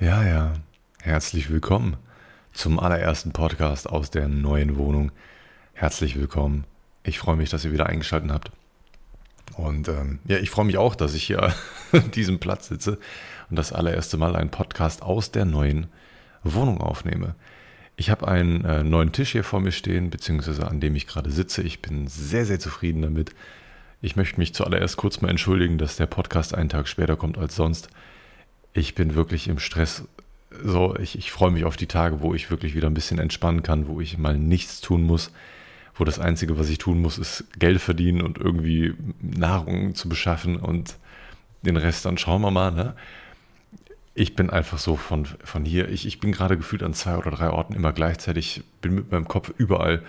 [0.00, 0.52] Ja, ja,
[1.02, 1.96] herzlich willkommen
[2.52, 5.10] zum allerersten Podcast aus der neuen Wohnung.
[5.72, 6.66] Herzlich willkommen.
[7.02, 8.52] Ich freue mich, dass ihr wieder eingeschaltet habt.
[9.56, 11.52] Und ähm, ja, ich freue mich auch, dass ich hier
[11.92, 13.00] an diesem Platz sitze
[13.50, 15.88] und das allererste Mal einen Podcast aus der neuen
[16.44, 17.34] Wohnung aufnehme.
[17.96, 21.32] Ich habe einen äh, neuen Tisch hier vor mir stehen, beziehungsweise an dem ich gerade
[21.32, 21.62] sitze.
[21.62, 23.34] Ich bin sehr, sehr zufrieden damit.
[24.00, 27.56] Ich möchte mich zuallererst kurz mal entschuldigen, dass der Podcast einen Tag später kommt als
[27.56, 27.88] sonst
[28.72, 30.04] ich bin wirklich im Stress.
[30.62, 33.62] So, ich, ich freue mich auf die Tage, wo ich wirklich wieder ein bisschen entspannen
[33.62, 35.30] kann, wo ich mal nichts tun muss,
[35.94, 40.56] wo das Einzige, was ich tun muss, ist Geld verdienen und irgendwie Nahrung zu beschaffen
[40.56, 40.96] und
[41.62, 42.72] den Rest dann schauen wir mal.
[42.72, 42.94] Ne?
[44.14, 47.30] Ich bin einfach so von, von hier, ich, ich bin gerade gefühlt an zwei oder
[47.30, 50.02] drei Orten immer gleichzeitig, bin mit meinem Kopf überall,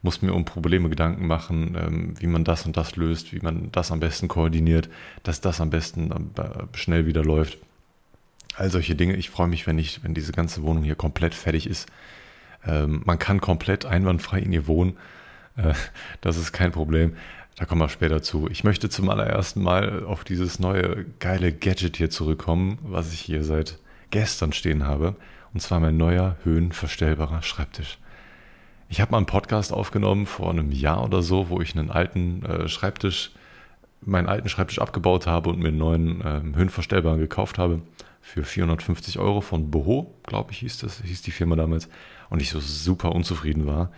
[0.00, 3.70] muss mir um Probleme Gedanken machen, ähm, wie man das und das löst, wie man
[3.70, 4.88] das am besten koordiniert,
[5.22, 7.58] dass das am besten äh, schnell wieder läuft.
[8.56, 9.16] All solche Dinge.
[9.16, 11.88] Ich freue mich, wenn ich, wenn diese ganze Wohnung hier komplett fertig ist.
[12.66, 14.96] Ähm, man kann komplett einwandfrei in ihr wohnen.
[15.56, 15.74] Äh,
[16.20, 17.16] das ist kein Problem.
[17.56, 18.48] Da kommen wir später zu.
[18.50, 23.44] Ich möchte zum allerersten Mal auf dieses neue geile Gadget hier zurückkommen, was ich hier
[23.44, 23.78] seit
[24.10, 25.16] gestern stehen habe.
[25.52, 27.98] Und zwar mein neuer höhenverstellbarer Schreibtisch.
[28.88, 32.44] Ich habe mal einen Podcast aufgenommen vor einem Jahr oder so, wo ich einen alten
[32.44, 33.32] äh, Schreibtisch,
[34.02, 37.80] meinen alten Schreibtisch abgebaut habe und mir einen neuen äh, höhenverstellbaren gekauft habe
[38.22, 41.88] für 450 Euro von Boho, glaube ich, hieß das, hieß die Firma damals.
[42.30, 43.90] Und ich so super unzufrieden war,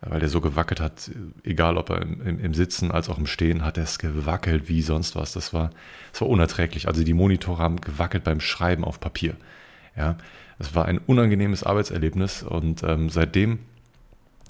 [0.00, 1.10] weil der so gewackelt hat,
[1.42, 4.68] egal ob er im, im, im Sitzen als auch im Stehen, hat er es gewackelt
[4.68, 5.32] wie sonst was.
[5.32, 5.70] Das war,
[6.12, 6.86] das war unerträglich.
[6.86, 9.36] Also die Monitore haben gewackelt beim Schreiben auf Papier.
[9.96, 10.16] Ja,
[10.58, 13.58] es war ein unangenehmes Arbeitserlebnis und ähm, seitdem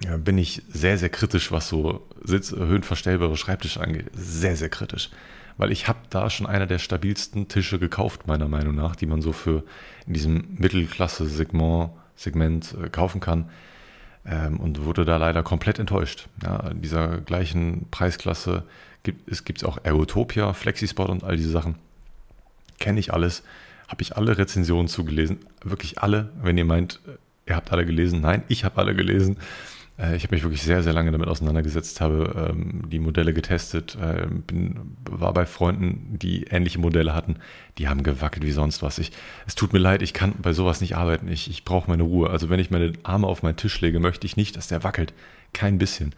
[0.05, 4.07] ja, bin ich sehr, sehr kritisch, was so Sitz, höhenverstellbare Schreibtische angeht.
[4.13, 5.11] Sehr, sehr kritisch
[5.57, 9.23] weil ich habe da schon einer der stabilsten Tische gekauft, meiner Meinung nach, die man
[9.23, 9.65] so für
[10.07, 13.51] in diesem Mittelklasse-Segment Segment, äh, kaufen kann
[14.25, 16.29] ähm, und wurde da leider komplett enttäuscht.
[16.43, 18.65] Ja, in dieser gleichen Preisklasse
[19.03, 21.77] gibt es gibt's auch Ergotopia, Flexispot und all diese Sachen.
[22.79, 23.43] Kenne ich alles,
[23.89, 26.31] habe ich alle Rezensionen zugelesen, wirklich alle.
[26.43, 29.39] Wenn ihr meint, äh, ihr habt alle gelesen, nein, ich habe alle gelesen.
[30.03, 33.97] Äh, ich habe mich wirklich sehr, sehr lange damit auseinandergesetzt, habe ähm, die Modelle getestet,
[34.01, 37.37] äh, bin, war bei Freunden, die ähnliche Modelle hatten,
[37.79, 38.99] die haben gewackelt wie sonst was.
[38.99, 39.13] Ich,
[39.47, 41.29] es tut mir leid, ich kann bei sowas nicht arbeiten.
[41.29, 42.31] Ich, ich brauche meine Ruhe.
[42.31, 45.15] Also wenn ich meine Arme auf meinen Tisch lege, möchte ich nicht, dass der wackelt.
[45.53, 46.15] Kein bisschen.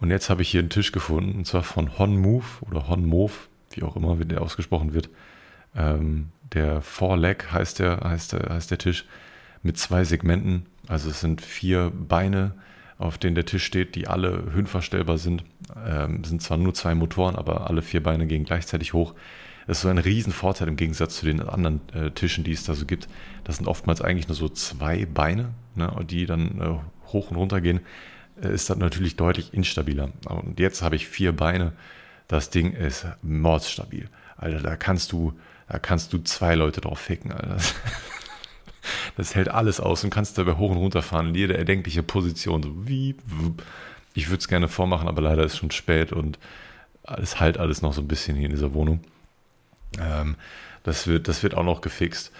[0.00, 3.82] Und jetzt habe ich hier einen Tisch gefunden, und zwar von Honmove oder Honmove, wie
[3.82, 5.08] auch immer wie der ausgesprochen wird.
[5.76, 9.04] Ähm, der Four Leg heißt der, heißt, der, heißt der Tisch
[9.62, 10.66] mit zwei Segmenten.
[10.86, 12.54] Also es sind vier Beine,
[12.98, 15.44] auf denen der Tisch steht, die alle höhenverstellbar sind.
[15.86, 19.14] Ähm, sind zwar nur zwei Motoren, aber alle vier Beine gehen gleichzeitig hoch.
[19.68, 22.74] Das ist so ein Riesenvorteil im Gegensatz zu den anderen äh, Tischen, die es da
[22.74, 23.06] so gibt.
[23.44, 27.60] Das sind oftmals eigentlich nur so zwei Beine, ne, die dann äh, hoch und runter
[27.60, 27.80] gehen.
[28.42, 30.10] Äh, ist das natürlich deutlich instabiler.
[30.26, 31.72] Und jetzt habe ich vier Beine.
[32.26, 34.08] Das Ding ist mordsstabil.
[34.36, 35.34] Alter, da kannst du,
[35.68, 37.58] da kannst du zwei Leute drauf ficken, Alter.
[39.16, 42.62] Das hält alles aus und kannst dabei hoch und runter fahren in jede erdenkliche Position.
[42.62, 43.16] So wie,
[44.14, 46.38] ich würde es gerne vormachen, aber leider ist schon spät und
[47.04, 49.00] es halt alles noch so ein bisschen hier in dieser Wohnung.
[49.98, 50.36] Ähm,
[50.82, 52.32] das, wird, das wird auch noch gefixt.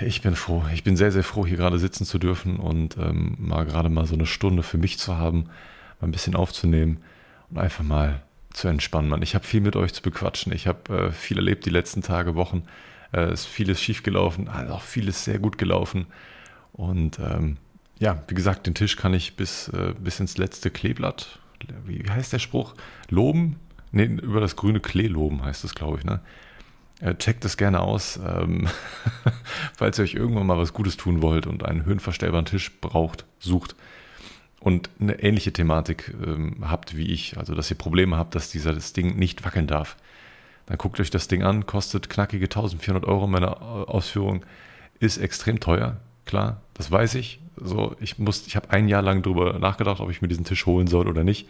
[0.00, 0.64] Ich bin froh.
[0.74, 4.06] Ich bin sehr, sehr froh, hier gerade sitzen zu dürfen und ähm, mal gerade mal
[4.06, 5.44] so eine Stunde für mich zu haben,
[6.00, 7.02] mal ein bisschen aufzunehmen
[7.50, 9.10] und einfach mal zu entspannen.
[9.10, 9.22] Man.
[9.22, 10.52] Ich habe viel mit euch zu bequatschen.
[10.52, 12.64] Ich habe äh, viel erlebt die letzten Tage, Wochen.
[13.12, 16.06] Äh, ist vieles schief gelaufen, also auch vieles sehr gut gelaufen.
[16.72, 17.56] Und ähm,
[17.98, 21.38] ja, wie gesagt, den Tisch kann ich bis, äh, bis ins letzte Kleeblatt,
[21.84, 22.74] wie, heißt der Spruch?
[23.08, 23.56] Loben?
[23.92, 26.20] Ne, über das grüne Klee loben heißt es, glaube ich, ne?
[27.00, 28.68] Äh, checkt das gerne aus, ähm,
[29.76, 33.76] falls ihr euch irgendwann mal was Gutes tun wollt und einen höhenverstellbaren Tisch braucht, sucht
[34.60, 38.92] und eine ähnliche Thematik ähm, habt wie ich, also dass ihr Probleme habt, dass dieses
[38.92, 39.96] Ding nicht wackeln darf.
[40.66, 44.44] Dann guckt euch das Ding an, kostet knackige 1400 Euro meine Ausführung,
[44.98, 47.40] ist extrem teuer, klar, das weiß ich.
[47.56, 50.66] So, ich muss, ich habe ein Jahr lang darüber nachgedacht, ob ich mir diesen Tisch
[50.66, 51.48] holen soll oder nicht.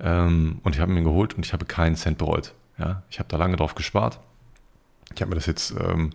[0.00, 2.52] Ähm, und ich habe ihn geholt und ich habe keinen Cent bereut.
[2.78, 4.20] Ja, ich habe da lange drauf gespart.
[5.14, 6.10] Ich habe mir das jetzt, ähm,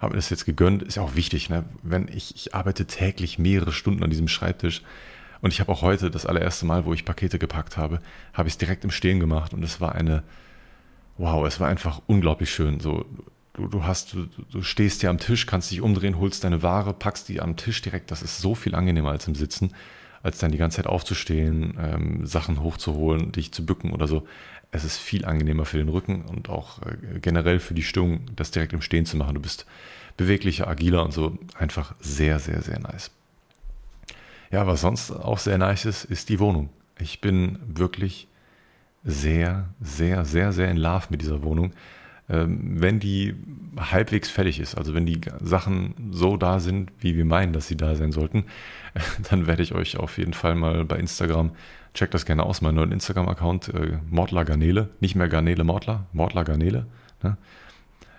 [0.00, 0.82] habe mir das jetzt gegönnt.
[0.82, 1.64] Ist ja auch wichtig, ne?
[1.82, 4.82] Wenn ich, ich arbeite täglich mehrere Stunden an diesem Schreibtisch.
[5.40, 8.00] Und ich habe auch heute das allererste Mal, wo ich Pakete gepackt habe,
[8.32, 9.52] habe ich es direkt im Stehen gemacht.
[9.52, 10.24] Und es war eine,
[11.22, 12.80] wow, es war einfach unglaublich schön.
[12.80, 13.06] So,
[13.54, 16.92] du, du hast, du, du stehst hier am Tisch, kannst dich umdrehen, holst deine Ware,
[16.92, 18.10] packst die am Tisch direkt.
[18.10, 19.72] Das ist so viel angenehmer als im Sitzen,
[20.24, 24.26] als dann die ganze Zeit aufzustehen, ähm, Sachen hochzuholen, dich zu bücken oder so.
[24.72, 28.50] es ist viel angenehmer für den Rücken und auch äh, generell für die Stimmung, das
[28.50, 29.34] direkt im Stehen zu machen.
[29.36, 29.64] Du bist
[30.16, 31.38] beweglicher, agiler und so.
[31.56, 33.12] Einfach sehr, sehr, sehr nice.
[34.50, 36.68] Ja, was sonst auch sehr nice ist, ist die Wohnung.
[36.98, 38.26] Ich bin wirklich
[39.04, 41.72] sehr, sehr, sehr, sehr in Love mit dieser Wohnung.
[42.28, 43.34] Ähm, wenn die
[43.76, 47.76] halbwegs fertig ist, also wenn die Sachen so da sind, wie wir meinen, dass sie
[47.76, 48.44] da sein sollten,
[49.30, 51.50] dann werde ich euch auf jeden Fall mal bei Instagram,
[51.94, 56.44] checkt das gerne aus, meinen neuen Instagram-Account, äh, Mordler Garnele, nicht mehr Garnele Mordler, Mordler
[56.44, 56.86] Garnele.
[57.22, 57.36] Ne?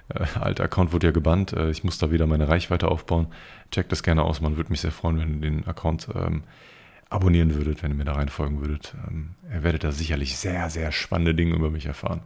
[0.09, 3.27] Äh, alter Account wurde ja gebannt, äh, ich muss da wieder meine Reichweite aufbauen.
[3.71, 6.43] Checkt das gerne aus, man würde mich sehr freuen, wenn ihr den Account ähm,
[7.13, 8.95] abonnieren würdet, wenn ihr mir da reinfolgen würdet.
[9.07, 12.21] Ähm, ihr werdet da sicherlich sehr, sehr spannende Dinge über mich erfahren.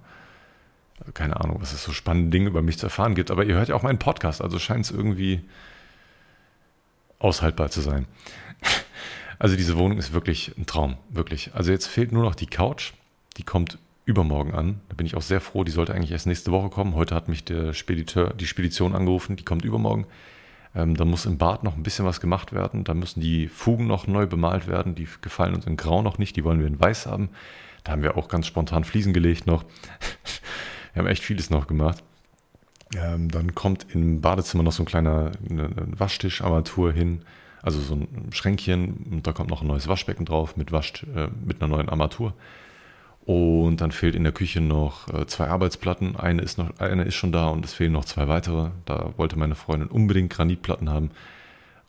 [0.99, 3.55] Also keine Ahnung, was es so spannende Dinge über mich zu erfahren gibt, aber ihr
[3.55, 5.41] hört ja auch meinen Podcast, also scheint es irgendwie
[7.19, 8.05] aushaltbar zu sein.
[9.39, 11.51] Also diese Wohnung ist wirklich ein Traum, wirklich.
[11.53, 12.93] Also jetzt fehlt nur noch die Couch,
[13.37, 14.81] die kommt übermorgen an.
[14.89, 16.95] Da bin ich auch sehr froh, die sollte eigentlich erst nächste Woche kommen.
[16.95, 20.07] Heute hat mich der Spediteur, die Spedition angerufen, die kommt übermorgen.
[20.77, 22.83] Ähm, da muss im Bad noch ein bisschen was gemacht werden.
[22.83, 24.94] Da müssen die Fugen noch neu bemalt werden.
[24.94, 26.35] Die gefallen uns in Grau noch nicht.
[26.35, 27.29] Die wollen wir in Weiß haben.
[27.83, 29.63] Da haben wir auch ganz spontan Fliesen gelegt noch.
[30.94, 32.03] wir haben echt vieles noch gemacht.
[32.95, 37.23] Ähm, dann kommt im Badezimmer noch so ein kleiner Waschtischarmatur hin.
[37.63, 39.07] Also so ein Schränkchen.
[39.09, 42.35] Und da kommt noch ein neues Waschbecken drauf mit, Wasch, äh, mit einer neuen Armatur.
[43.27, 46.15] Und dann fehlt in der Küche noch äh, zwei Arbeitsplatten.
[46.15, 48.69] Eine ist, noch, eine ist schon da und es fehlen noch zwei weitere.
[48.85, 51.12] Da wollte meine Freundin unbedingt Granitplatten haben.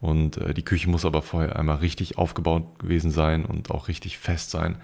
[0.01, 4.19] Und äh, die Küche muss aber vorher einmal richtig aufgebaut gewesen sein und auch richtig
[4.19, 4.79] fest sein,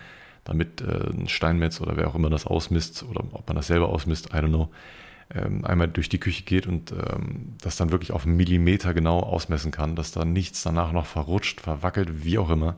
[0.45, 3.89] damit äh, ein Steinmetz oder wer auch immer das ausmisst oder ob man das selber
[3.89, 4.71] ausmisst, I don't know,
[5.35, 9.19] ähm, einmal durch die Küche geht und ähm, das dann wirklich auf einen Millimeter genau
[9.19, 12.77] ausmessen kann, dass da nichts danach noch verrutscht, verwackelt, wie auch immer.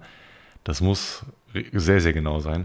[0.64, 1.26] Das muss
[1.74, 2.64] sehr, sehr genau sein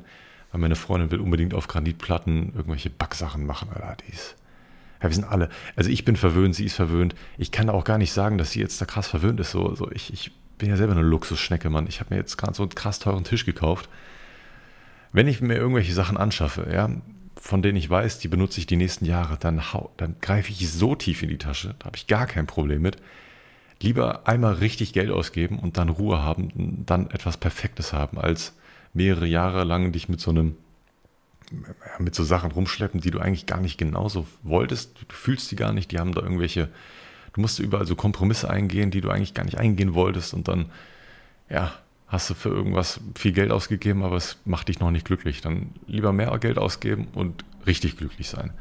[0.52, 3.70] weil meine Freundin will unbedingt auf Granitplatten irgendwelche Backsachen machen.
[3.74, 4.36] Alter, die ist,
[5.02, 7.16] ja, wir sind alle, also ich bin verwöhnt, sie ist verwöhnt.
[7.38, 9.52] Ich kann auch gar nicht sagen, dass sie jetzt da krass verwöhnt ist.
[9.52, 11.88] So, so ich, ich bin ja selber eine Luxusschnecke, Mann.
[11.88, 13.90] Ich habe mir jetzt gerade so einen krass teuren Tisch gekauft.
[15.12, 16.90] Wenn ich mir irgendwelche Sachen anschaffe, ja,
[17.36, 19.62] von denen ich weiß, die benutze ich die nächsten Jahre, dann,
[19.98, 22.98] dann greife ich so tief in die Tasche, da habe ich gar kein Problem mit.
[23.82, 28.54] Lieber einmal richtig Geld ausgeben und dann Ruhe haben, dann etwas Perfektes haben, als
[28.94, 30.56] mehrere Jahre lang dich mit so einem
[32.00, 34.96] mit so Sachen rumschleppen, die du eigentlich gar nicht genauso wolltest.
[35.08, 36.70] Du fühlst die gar nicht, die haben da irgendwelche,
[37.34, 40.68] du musst überall so Kompromisse eingehen, die du eigentlich gar nicht eingehen wolltest und dann,
[41.50, 41.74] ja,
[42.08, 45.42] hast du für irgendwas viel Geld ausgegeben, aber es macht dich noch nicht glücklich.
[45.42, 48.52] Dann lieber mehr Geld ausgeben und richtig glücklich sein.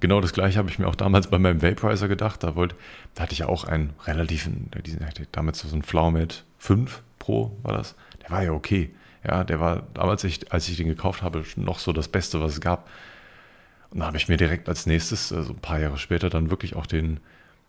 [0.00, 2.42] Genau das gleiche habe ich mir auch damals bei meinem Vaporizer gedacht.
[2.42, 2.76] Da, wollte,
[3.14, 5.00] da hatte ich ja auch einen relativen, diesen,
[5.32, 7.94] damals so einen Flaumet 5 Pro war das.
[8.22, 8.90] Der war ja okay.
[9.26, 12.60] Ja, der war damals, als ich den gekauft habe, noch so das Beste, was es
[12.60, 12.88] gab.
[13.90, 16.76] Und da habe ich mir direkt als nächstes, also ein paar Jahre später, dann wirklich
[16.76, 17.20] auch den,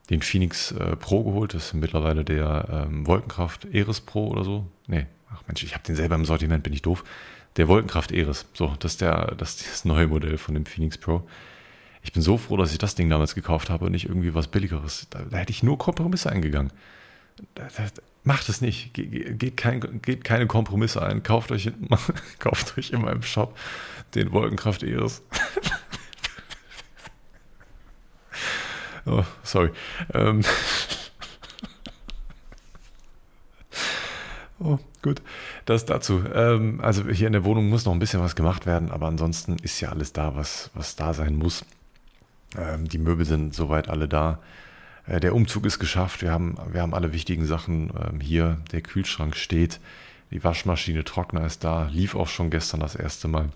[0.10, 1.54] den Phoenix äh, Pro geholt.
[1.54, 4.66] Das ist mittlerweile der ähm, Wolkenkraft Eris Pro oder so.
[4.88, 7.04] Nee, ach Mensch, ich habe den selber im Sortiment, bin ich doof.
[7.58, 8.46] Der Wolkenkraft Eris.
[8.54, 11.26] So, das ist, der, das ist das neue Modell von dem Phoenix Pro.
[12.02, 14.48] Ich bin so froh, dass ich das Ding damals gekauft habe und nicht irgendwie was
[14.48, 15.08] Billigeres.
[15.10, 16.72] Da, da hätte ich nur Kompromisse eingegangen.
[17.56, 17.84] Da, da,
[18.26, 18.94] Macht es nicht.
[18.96, 21.22] Ge geht, kein, geht keine Kompromisse ein.
[21.22, 21.88] Kauft euch, in,
[22.40, 23.56] kauft euch in meinem Shop
[24.16, 25.22] den Wolkenkraft Eris.
[29.06, 29.72] oh, sorry.
[30.14, 30.42] Ähm.
[34.58, 35.22] Oh, gut.
[35.66, 36.24] Das dazu.
[36.34, 39.58] Ähm, also hier in der Wohnung muss noch ein bisschen was gemacht werden, aber ansonsten
[39.58, 41.66] ist ja alles da, was, was da sein muss.
[42.58, 44.40] Ähm, die Möbel sind soweit alle da.
[45.08, 46.22] Äh, der Umzug ist geschafft.
[46.22, 48.58] Wir haben, wir haben alle wichtigen Sachen ähm, hier.
[48.72, 49.80] Der Kühlschrank steht.
[50.32, 51.90] Die Waschmaschine, Trockner ist da.
[51.92, 53.50] Lief auch schon gestern das erste Mal.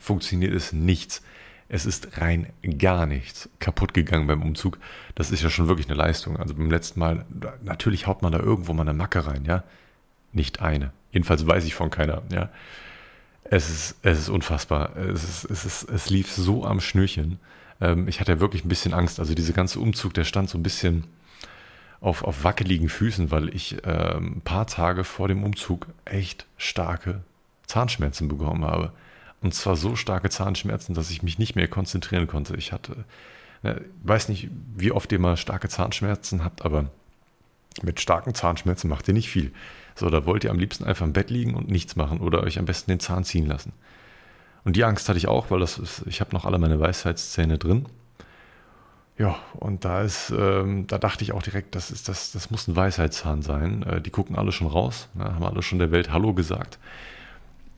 [0.00, 1.22] Funktioniert es nichts.
[1.68, 2.46] Es ist rein
[2.78, 4.78] gar nichts kaputt gegangen beim Umzug.
[5.14, 6.36] Das ist ja schon wirklich eine Leistung.
[6.36, 7.24] Also beim letzten Mal,
[7.62, 9.64] natürlich haut man da irgendwo mal eine Macke rein, ja.
[10.32, 10.92] Nicht eine.
[11.10, 12.50] Jedenfalls weiß ich von keiner, ja.
[13.44, 14.96] Es ist, es ist unfassbar.
[14.96, 17.38] Es, ist, es, ist, es lief so am Schnürchen.
[17.80, 19.20] Ähm, ich hatte ja wirklich ein bisschen Angst.
[19.20, 21.04] Also dieser ganze Umzug, der stand so ein bisschen
[22.00, 27.22] auf, auf wackeligen Füßen, weil ich äh, ein paar Tage vor dem Umzug echt starke
[27.66, 28.92] Zahnschmerzen bekommen habe.
[29.42, 32.56] Und zwar so starke Zahnschmerzen, dass ich mich nicht mehr konzentrieren konnte.
[32.56, 33.04] Ich hatte,
[33.62, 36.90] ne, weiß nicht, wie oft ihr mal starke Zahnschmerzen habt, aber
[37.82, 39.52] mit starken Zahnschmerzen macht ihr nicht viel.
[39.94, 42.58] So, da wollt ihr am liebsten einfach im Bett liegen und nichts machen oder euch
[42.58, 43.72] am besten den Zahn ziehen lassen.
[44.66, 47.56] Und die Angst hatte ich auch, weil das ist, ich habe noch alle meine Weisheitszähne
[47.56, 47.86] drin.
[49.16, 52.66] Ja, und da ist, ähm, da dachte ich auch direkt, das ist, das, das muss
[52.66, 53.84] ein Weisheitszahn sein.
[53.84, 56.80] Äh, die gucken alle schon raus, ne, haben alle schon der Welt Hallo gesagt.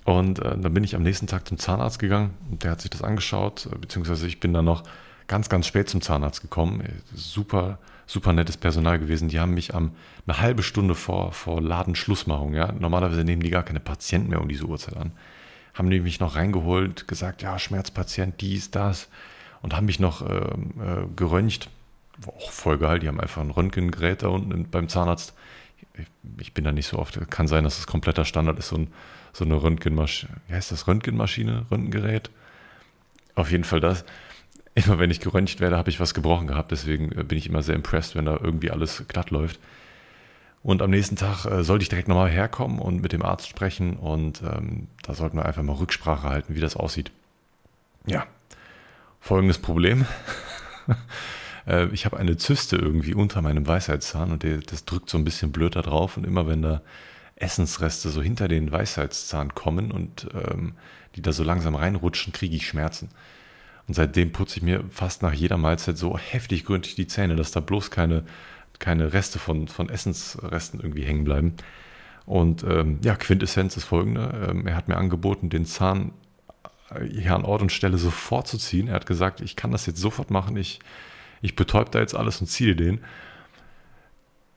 [0.05, 2.91] Und äh, dann bin ich am nächsten Tag zum Zahnarzt gegangen und der hat sich
[2.91, 4.83] das angeschaut, beziehungsweise ich bin dann noch
[5.27, 6.83] ganz, ganz spät zum Zahnarzt gekommen.
[7.15, 9.29] Super, super nettes Personal gewesen.
[9.29, 9.93] Die haben mich am,
[10.27, 14.49] eine halbe Stunde vor, vor Ladenschlussmachung, ja, normalerweise nehmen die gar keine Patienten mehr um
[14.49, 15.13] diese Uhrzeit an,
[15.79, 19.09] haben die mich noch reingeholt, gesagt, ja, Schmerzpatient, dies, das
[19.63, 21.71] und haben mich noch äh, äh, geröntgt.
[22.19, 25.35] War auch voll geil, die haben einfach ein Röntgengerät da unten beim Zahnarzt.
[25.95, 26.07] Ich,
[26.41, 28.89] ich bin da nicht so oft, kann sein, dass das kompletter Standard ist, so, ein,
[29.33, 32.31] so eine Röntgenmaschine, wie heißt das, Röntgenmaschine, Röntgengerät?
[33.35, 34.05] Auf jeden Fall das
[34.87, 36.71] immer wenn ich geröntgt werde, habe ich was gebrochen gehabt.
[36.71, 39.59] Deswegen äh, bin ich immer sehr impressed, wenn da irgendwie alles glatt läuft.
[40.63, 43.97] Und am nächsten Tag äh, sollte ich direkt nochmal herkommen und mit dem Arzt sprechen.
[43.97, 47.11] Und ähm, da sollten wir einfach mal Rücksprache halten, wie das aussieht.
[48.07, 48.27] Ja,
[49.21, 50.07] folgendes Problem.
[51.67, 55.25] äh, ich habe eine Zyste irgendwie unter meinem Weisheitszahn und der, das drückt so ein
[55.25, 56.17] bisschen blöd da drauf.
[56.17, 56.83] Und immer wenn da
[57.37, 60.75] Essensreste so hinter den Weisheitszahn kommen und ähm,
[61.15, 63.11] die da so langsam reinrutschen, kriege ich Schmerzen.
[63.87, 67.53] Und seitdem putze ich mir fast nach jeder Mahlzeit so heftig gründlich die Zähne, dass
[67.53, 68.25] da bloß keine,
[68.79, 71.55] keine Reste von, von Essensresten irgendwie hängen bleiben.
[72.27, 74.49] Und ähm, ja, Quintessenz ist folgende.
[74.51, 76.13] Ähm, er hat mir angeboten, den Zahn
[76.91, 78.89] äh, hier an Ort und Stelle sofort zu ziehen.
[78.89, 80.57] Er hat gesagt, ich kann das jetzt sofort machen.
[80.57, 80.81] Ich,
[81.41, 83.01] ich betäub da jetzt alles und ziehe den.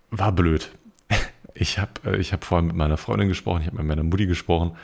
[0.10, 0.72] War blöd.
[1.54, 4.26] Ich habe äh, ich hab vorher mit meiner Freundin gesprochen, ich habe mit meiner Mutti
[4.26, 4.78] gesprochen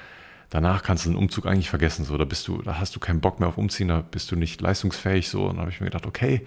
[0.49, 2.05] danach kannst du den Umzug eigentlich vergessen.
[2.05, 4.35] So, da bist du, da hast du keinen Bock mehr auf Umziehen, da bist du
[4.35, 5.29] nicht leistungsfähig.
[5.29, 6.45] So, und dann habe ich mir gedacht, okay,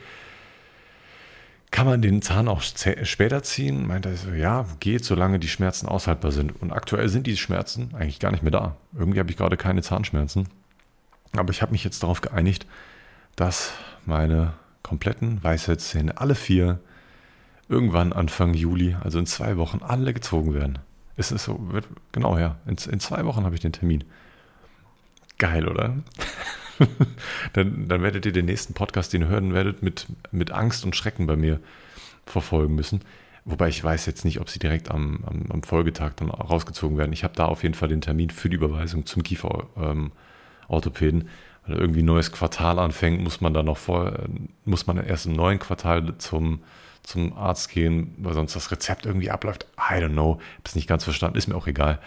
[1.71, 3.87] kann man den Zahn auch später ziehen?
[3.87, 6.61] Meinte er so, ja, geht, solange die Schmerzen aushaltbar sind.
[6.61, 8.77] Und aktuell sind diese Schmerzen eigentlich gar nicht mehr da.
[8.93, 10.49] Irgendwie habe ich gerade keine Zahnschmerzen.
[11.37, 12.67] Aber ich habe mich jetzt darauf geeinigt,
[13.37, 13.73] dass
[14.05, 16.81] meine kompletten Weisheitszähne, alle vier,
[17.69, 20.81] irgendwann Anfang Juli, also in zwei Wochen, alle gezogen werden.
[21.17, 22.57] Es ist so, wird, genau, ja.
[22.67, 24.03] In, in zwei Wochen habe ich den Termin.
[25.39, 25.95] Geil, oder?
[27.53, 30.97] dann, dann werdet ihr den nächsten Podcast, den ihr hören werdet, mit, mit Angst und
[30.97, 31.61] Schrecken bei mir
[32.25, 33.01] verfolgen müssen.
[33.45, 37.13] Wobei ich weiß jetzt nicht, ob sie direkt am, am, am Folgetag dann rausgezogen werden.
[37.13, 41.21] Ich habe da auf jeden Fall den Termin für die Überweisung zum Kieferorthopäden.
[41.23, 41.29] Ähm,
[41.67, 44.13] Weil irgendwie ein neues Quartal anfängt, muss man dann noch vor,
[44.65, 46.63] muss man erst im neuen Quartal zum,
[47.03, 49.67] zum Arzt gehen, weil sonst das Rezept irgendwie abläuft.
[49.79, 50.35] I don't know.
[50.35, 51.39] Habe es nicht ganz verstanden.
[51.39, 51.99] Ist mir auch egal.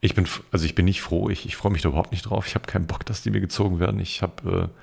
[0.00, 1.30] Ich bin, also ich bin nicht froh.
[1.30, 2.46] Ich, ich freue mich da überhaupt nicht drauf.
[2.46, 3.98] Ich habe keinen Bock, dass die mir gezogen werden.
[4.00, 4.80] Ich habe äh,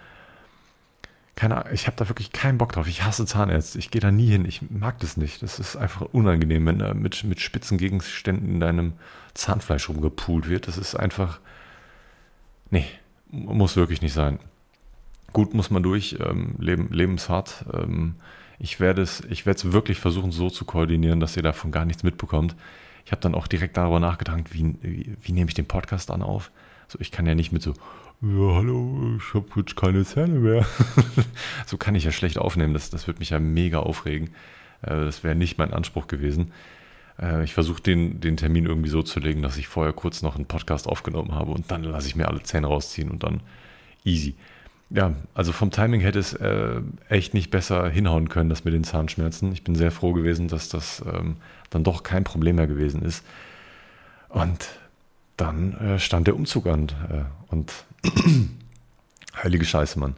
[1.36, 2.88] keine, ich habe da wirklich keinen Bock drauf.
[2.88, 3.80] Ich hasse Zahnärzte.
[3.80, 4.46] Ich gehe da nie hin.
[4.46, 5.42] Ich mag das nicht.
[5.42, 8.94] Das ist einfach unangenehm, wenn da mit, mit spitzen Gegenständen in deinem
[9.34, 10.68] Zahnfleisch rumgepult wird.
[10.68, 11.40] Das ist einfach,
[12.70, 12.86] nee,
[13.30, 14.40] muss wirklich nicht sein.
[15.32, 17.66] Gut muss man durch, ähm, leben, lebenshart.
[17.74, 18.16] Ähm,
[18.60, 21.86] ich werde es, ich werde es wirklich versuchen, so zu koordinieren, dass ihr davon gar
[21.86, 22.56] nichts mitbekommt.
[23.06, 26.22] Ich habe dann auch direkt darüber nachgedacht, wie, wie, wie nehme ich den Podcast dann
[26.22, 26.52] auf?
[26.88, 27.74] So, ich kann ja nicht mit so,
[28.22, 30.66] ja, hallo, ich habe jetzt keine Zähne mehr.
[31.66, 32.74] so kann ich ja schlecht aufnehmen.
[32.74, 34.30] Das, das wird mich ja mega aufregen.
[34.82, 36.54] Äh, das wäre nicht mein Anspruch gewesen.
[37.20, 40.36] Äh, ich versuche den, den Termin irgendwie so zu legen, dass ich vorher kurz noch
[40.36, 43.42] einen Podcast aufgenommen habe und dann lasse ich mir alle Zähne rausziehen und dann
[44.06, 44.36] easy.
[44.94, 48.84] Ja, also vom Timing hätte es äh, echt nicht besser hinhauen können, das mit den
[48.84, 49.52] Zahnschmerzen.
[49.52, 51.38] Ich bin sehr froh gewesen, dass das ähm,
[51.72, 53.26] dann doch kein Problem mehr gewesen ist.
[54.30, 54.70] Und
[55.36, 56.90] dann äh, stand der Umzug an.
[57.10, 57.74] Äh, und
[59.44, 60.16] heilige Scheiße, Mann.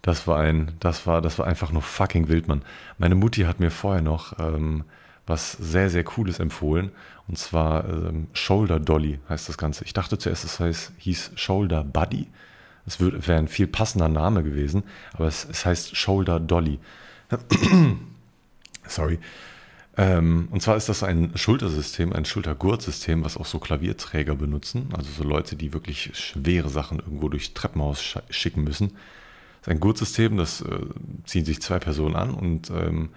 [0.00, 2.62] Das war ein, das war, das war einfach nur fucking wild, Mann.
[2.96, 4.84] Meine Mutti hat mir vorher noch ähm,
[5.26, 6.92] was sehr, sehr Cooles empfohlen.
[7.26, 9.84] Und zwar ähm, Shoulder Dolly heißt das Ganze.
[9.84, 12.28] Ich dachte zuerst, es heißt, hieß Shoulder Buddy.
[12.88, 16.78] Es wäre ein viel passender Name gewesen, aber es, es heißt Shoulder Dolly.
[18.88, 19.18] Sorry.
[19.98, 25.10] Ähm, und zwar ist das ein Schultersystem, ein Schultergurtsystem, was auch so Klavierträger benutzen, also
[25.10, 28.90] so Leute, die wirklich schwere Sachen irgendwo durchs Treppenhaus sch schicken müssen.
[28.90, 30.78] Das ist ein Gurtsystem, das äh,
[31.26, 33.10] ziehen sich zwei Personen an und ähm,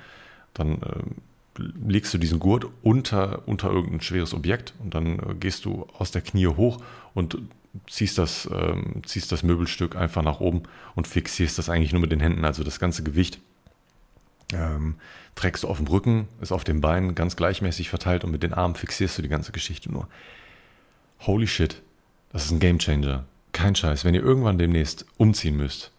[0.54, 5.66] dann äh, legst du diesen Gurt unter, unter irgendein schweres Objekt und dann äh, gehst
[5.66, 6.80] du aus der Knie hoch
[7.14, 7.38] und
[7.88, 10.64] ziehst das, ähm, ziehst das Möbelstück einfach nach oben
[10.96, 12.46] und fixierst das eigentlich nur mit den Händen.
[12.46, 13.40] Also das ganze Gewicht
[14.54, 14.96] ähm,
[15.36, 18.54] trägst du auf dem Rücken, ist auf den Beinen ganz gleichmäßig verteilt und mit den
[18.54, 20.08] Armen fixierst du die ganze Geschichte nur.
[21.22, 21.82] Holy shit,
[22.32, 23.26] das ist ein Game Changer.
[23.54, 24.06] Kein Scheiß.
[24.06, 25.92] Wenn ihr irgendwann demnächst umziehen müsst,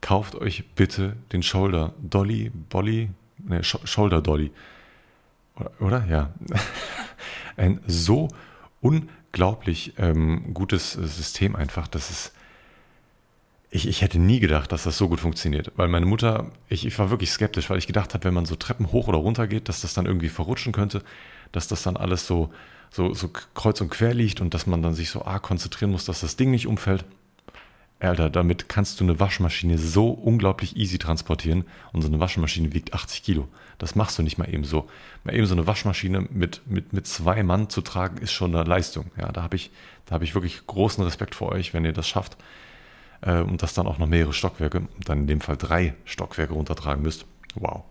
[0.00, 4.50] kauft euch bitte den Shoulder Dolly, Bolly, ne, Shoulder Dolly.
[5.56, 5.70] Oder?
[5.80, 6.06] oder?
[6.06, 6.30] Ja.
[7.56, 8.28] ein so
[8.82, 11.88] un unglaublich ähm, gutes äh, System einfach.
[11.88, 12.32] Das ist,
[13.68, 15.72] ich, ich hätte nie gedacht, dass das so gut funktioniert.
[15.76, 18.56] Weil meine Mutter, ich, ich war wirklich skeptisch, weil ich gedacht habe, wenn man so
[18.56, 21.02] Treppen hoch oder runter geht, dass das dann irgendwie verrutschen könnte,
[21.52, 22.50] dass das dann alles so,
[22.90, 26.06] so, so kreuz und quer liegt und dass man dann sich so arg konzentrieren muss,
[26.06, 27.04] dass das Ding nicht umfällt.
[27.98, 32.94] Alter, damit kannst du eine Waschmaschine so unglaublich easy transportieren und so eine Waschmaschine wiegt
[32.94, 33.48] 80 Kilo.
[33.78, 34.88] Das machst du nicht mal eben so.
[35.24, 38.64] Mal eben so eine Waschmaschine mit, mit, mit zwei Mann zu tragen, ist schon eine
[38.64, 39.10] Leistung.
[39.18, 39.70] Ja, da habe ich,
[40.06, 42.36] da ich wirklich großen Respekt vor euch, wenn ihr das schafft
[43.20, 47.02] äh, und das dann auch noch mehrere Stockwerke, dann in dem Fall drei Stockwerke runtertragen
[47.02, 47.26] müsst.
[47.54, 47.84] Wow.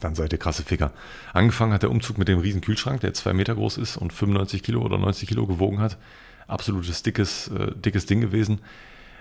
[0.00, 0.92] Dann seid ihr krasse Ficker.
[1.32, 4.62] Angefangen hat der Umzug mit dem riesen Kühlschrank, der zwei Meter groß ist und 95
[4.62, 5.98] Kilo oder 90 Kilo gewogen hat.
[6.46, 8.60] Absolutes dickes, äh, dickes Ding gewesen.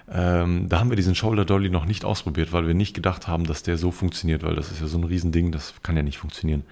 [0.09, 3.45] Ähm, da haben wir diesen Shoulder Dolly noch nicht ausprobiert, weil wir nicht gedacht haben,
[3.45, 6.17] dass der so funktioniert, weil das ist ja so ein Riesending, das kann ja nicht
[6.17, 6.63] funktionieren.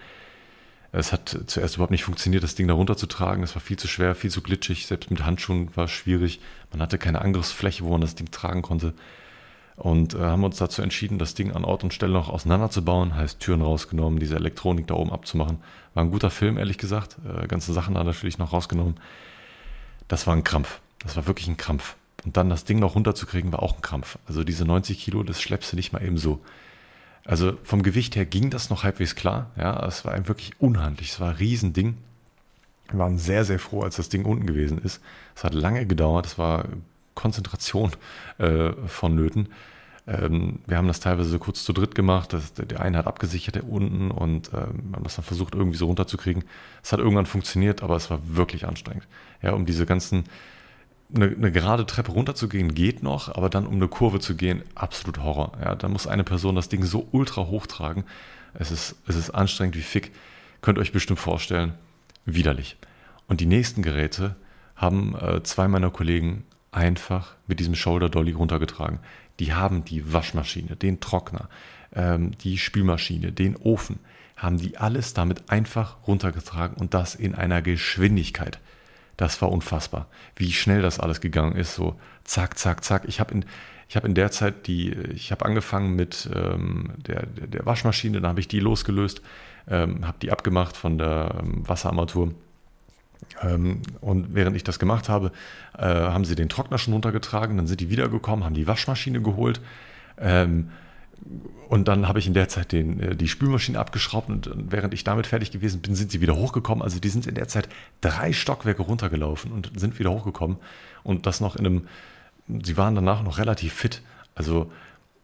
[0.97, 3.43] Es hat zuerst überhaupt nicht funktioniert, das Ding da runterzutragen.
[3.43, 4.87] Es war viel zu schwer, viel zu glitschig.
[4.87, 6.39] Selbst mit Handschuhen war es schwierig.
[6.71, 8.93] Man hatte keine Angriffsfläche, wo man das Ding tragen konnte.
[9.75, 13.13] Und äh, haben uns dazu entschieden, das Ding an Ort und Stelle noch auseinanderzubauen.
[13.13, 15.57] Heißt Türen rausgenommen, diese Elektronik da oben abzumachen.
[15.95, 17.17] War ein guter Film, ehrlich gesagt.
[17.27, 18.95] Äh, ganze Sachen da natürlich noch rausgenommen.
[20.07, 20.79] Das war ein Krampf.
[20.99, 21.97] Das war wirklich ein Krampf.
[22.25, 24.17] Und dann das Ding noch runterzukriegen, war auch ein Krampf.
[24.27, 26.41] Also diese 90 Kilo, das schleppst du nicht mal eben so.
[27.24, 29.51] Also vom Gewicht her ging das noch halbwegs klar.
[29.58, 31.12] Ja, es war ein wirklich unhandlich.
[31.12, 31.98] Es war ein Riesending.
[32.89, 35.01] Wir waren sehr, sehr froh, als das Ding unten gewesen ist.
[35.36, 36.25] Es hat lange gedauert.
[36.25, 36.65] Es war
[37.13, 37.91] Konzentration
[38.38, 39.50] äh, vonnöten.
[40.08, 42.34] Ähm, wir haben das teilweise so kurz zu dritt gemacht.
[42.34, 45.88] Das, der eine hat abgesichert, der unten, und ähm, haben das dann versucht, irgendwie so
[45.88, 46.44] runterzukriegen.
[46.84, 49.08] Es hat irgendwann funktioniert, aber es war wirklich anstrengend.
[49.41, 50.25] Ja, um diese ganzen
[51.15, 55.19] eine, eine, gerade Treppe runterzugehen geht noch, aber dann um eine Kurve zu gehen, absolut
[55.19, 55.53] Horror.
[55.62, 58.03] Ja, da muss eine Person das Ding so ultra hochtragen.
[58.53, 60.12] Es ist, es ist anstrengend wie Fick.
[60.62, 61.74] Könnt ihr euch bestimmt vorstellen.
[62.25, 62.77] Widerlich.
[63.27, 64.36] Und die nächsten Geräte
[64.75, 69.00] haben äh, zwei meiner Kollegen einfach mit diesem Shoulder Dolly runtergetragen.
[69.39, 71.50] Die haben die Waschmaschine, den Trockner,
[71.93, 74.00] ähm, die Spülmaschine, den Ofen,
[74.36, 78.60] haben die alles damit einfach runtergetragen und das in einer Geschwindigkeit.
[79.17, 81.75] Das war unfassbar, wie schnell das alles gegangen ist.
[81.75, 83.03] So zack, zack, zack.
[83.07, 83.45] Ich habe in,
[83.95, 88.39] habe in der Zeit die, ich habe angefangen mit ähm, der, der, Waschmaschine, dann habe
[88.39, 89.22] ich die losgelöst,
[89.69, 92.33] ähm, habe die abgemacht von der ähm, Wasserarmatur.
[93.42, 95.31] Ähm, und während ich das gemacht habe,
[95.77, 99.61] äh, haben sie den Trockner schon runtergetragen, dann sind die wiedergekommen, haben die Waschmaschine geholt.
[100.20, 100.70] Ähm,
[101.69, 105.03] und dann habe ich in der Zeit den, äh, die Spülmaschine abgeschraubt und während ich
[105.03, 106.83] damit fertig gewesen bin, sind sie wieder hochgekommen.
[106.83, 107.67] Also die sind in der Zeit
[108.01, 110.57] drei Stockwerke runtergelaufen und sind wieder hochgekommen.
[111.03, 111.87] Und das noch in einem,
[112.63, 114.01] sie waren danach noch relativ fit.
[114.35, 114.71] Also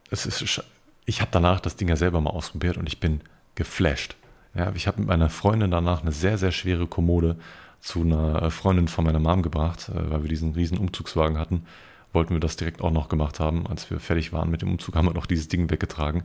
[0.10, 0.64] es ist,
[1.06, 3.22] ich habe danach das Ding ja selber mal ausprobiert und ich bin
[3.56, 4.16] geflasht.
[4.56, 7.38] Ja, ich habe mit meiner Freundin danach eine sehr, sehr schwere Kommode
[7.80, 11.66] zu einer Freundin von meiner Mom gebracht, äh, weil wir diesen riesen Umzugswagen hatten
[12.14, 13.68] wollten wir das direkt auch noch gemacht haben.
[13.68, 16.22] Als wir fertig waren mit dem Umzug, haben wir noch dieses Ding weggetragen.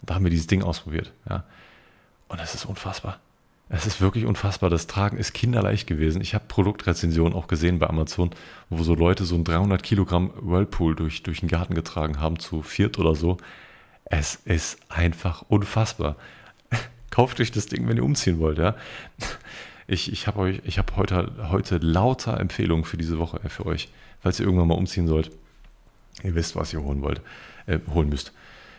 [0.00, 1.12] Und da haben wir dieses Ding ausprobiert.
[1.28, 1.44] Ja.
[2.28, 3.18] Und es ist unfassbar.
[3.68, 4.70] Es ist wirklich unfassbar.
[4.70, 6.20] Das Tragen ist kinderleicht gewesen.
[6.20, 8.30] Ich habe Produktrezensionen auch gesehen bei Amazon,
[8.70, 12.62] wo so Leute so ein 300 Kilogramm Whirlpool durch, durch den Garten getragen haben, zu
[12.62, 13.38] viert oder so.
[14.04, 16.16] Es ist einfach unfassbar.
[17.10, 18.76] Kauft euch das Ding, wenn ihr umziehen wollt, ja.
[19.86, 23.66] Ich, ich habe euch, ich habe heute, heute lauter Empfehlungen für diese Woche äh, für
[23.66, 23.88] euch
[24.26, 25.30] falls ihr irgendwann mal umziehen sollt.
[26.24, 27.20] Ihr wisst, was ihr holen wollt,
[27.66, 28.32] äh, holen müsst.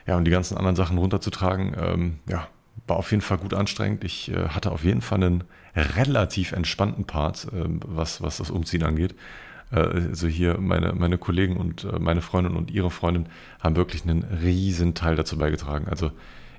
[0.05, 2.49] Ja, und die ganzen anderen Sachen runterzutragen, ähm, ja,
[2.85, 4.03] war auf jeden Fall gut anstrengend.
[4.03, 5.43] Ich äh, hatte auf jeden Fall einen
[5.73, 9.15] relativ entspannten Part, äh, was, was das Umziehen angeht.
[9.71, 13.27] Äh, also hier meine, meine Kollegen und äh, meine Freundin und ihre Freundin
[13.61, 15.87] haben wirklich einen riesen Teil dazu beigetragen.
[15.87, 16.11] Also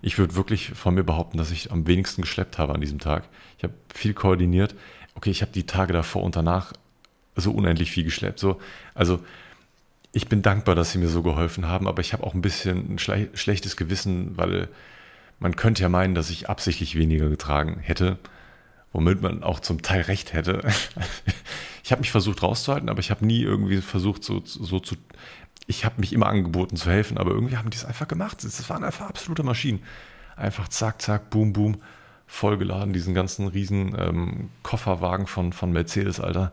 [0.03, 3.29] ich würde wirklich von mir behaupten, dass ich am wenigsten geschleppt habe an diesem Tag.
[3.57, 4.75] Ich habe viel koordiniert.
[5.15, 6.73] Okay, ich habe die Tage davor und danach
[7.35, 8.39] so unendlich viel geschleppt.
[8.39, 8.61] So,
[8.95, 9.21] also
[10.13, 12.95] ich bin dankbar, dass sie mir so geholfen haben, aber ich habe auch ein bisschen
[12.95, 14.69] ein schle schlechtes Gewissen, weil
[15.39, 18.19] man könnte ja meinen, dass ich absichtlich weniger getragen hätte,
[18.93, 20.63] womit man auch zum Teil recht hätte.
[21.85, 24.97] ich habe mich versucht rauszuhalten, aber ich habe nie irgendwie versucht, so, so zu.
[25.69, 28.43] Ich habe mich immer angeboten zu helfen, aber irgendwie haben die es einfach gemacht.
[28.43, 29.85] Es waren einfach absolute Maschinen.
[30.35, 31.77] Einfach zack, zack, boom, boom,
[32.27, 36.53] vollgeladen, diesen ganzen riesen ähm, Kofferwagen von, von Mercedes, Alter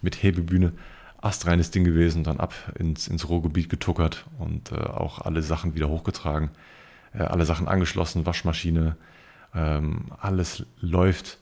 [0.00, 0.72] mit Hebebühne.
[1.22, 5.88] Astreines Ding gewesen, dann ab ins, ins Ruhrgebiet getuckert und äh, auch alle Sachen wieder
[5.88, 6.50] hochgetragen,
[7.14, 8.96] äh, alle Sachen angeschlossen, Waschmaschine,
[9.54, 11.38] ähm, alles läuft,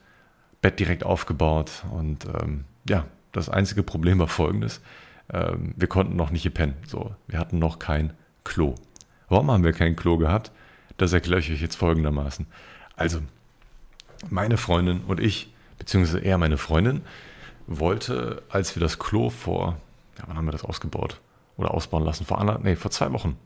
[0.61, 4.83] Bett direkt aufgebaut und ähm, ja, das einzige Problem war folgendes,
[5.33, 8.13] ähm, wir konnten noch nicht pennen, so, wir hatten noch kein
[8.45, 8.75] Klo.
[9.29, 10.51] Warum haben wir kein Klo gehabt?
[10.97, 12.47] Das erkläre ich euch jetzt folgendermaßen.
[12.97, 13.21] Also,
[14.29, 17.03] meine Freundin und ich, beziehungsweise eher meine Freundin,
[17.67, 19.77] wollte, als wir das Klo vor,
[20.19, 21.21] ja, wann haben wir das ausgebaut
[21.57, 22.27] oder ausbauen lassen?
[22.27, 23.37] Vor, einer, nee, vor zwei Wochen,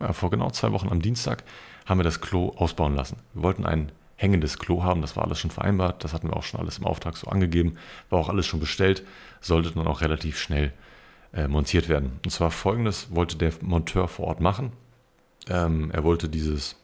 [0.00, 1.42] ja, vor genau zwei Wochen am Dienstag
[1.86, 3.16] haben wir das Klo ausbauen lassen.
[3.34, 5.00] Wir wollten ein hängendes Klo haben.
[5.00, 7.76] Das war alles schon vereinbart, das hatten wir auch schon alles im Auftrag so angegeben,
[8.08, 9.04] war auch alles schon bestellt,
[9.40, 10.72] sollte dann auch relativ schnell
[11.32, 12.20] äh, montiert werden.
[12.24, 14.72] Und zwar folgendes wollte der Monteur vor Ort machen.
[15.48, 16.76] Ähm, er wollte dieses,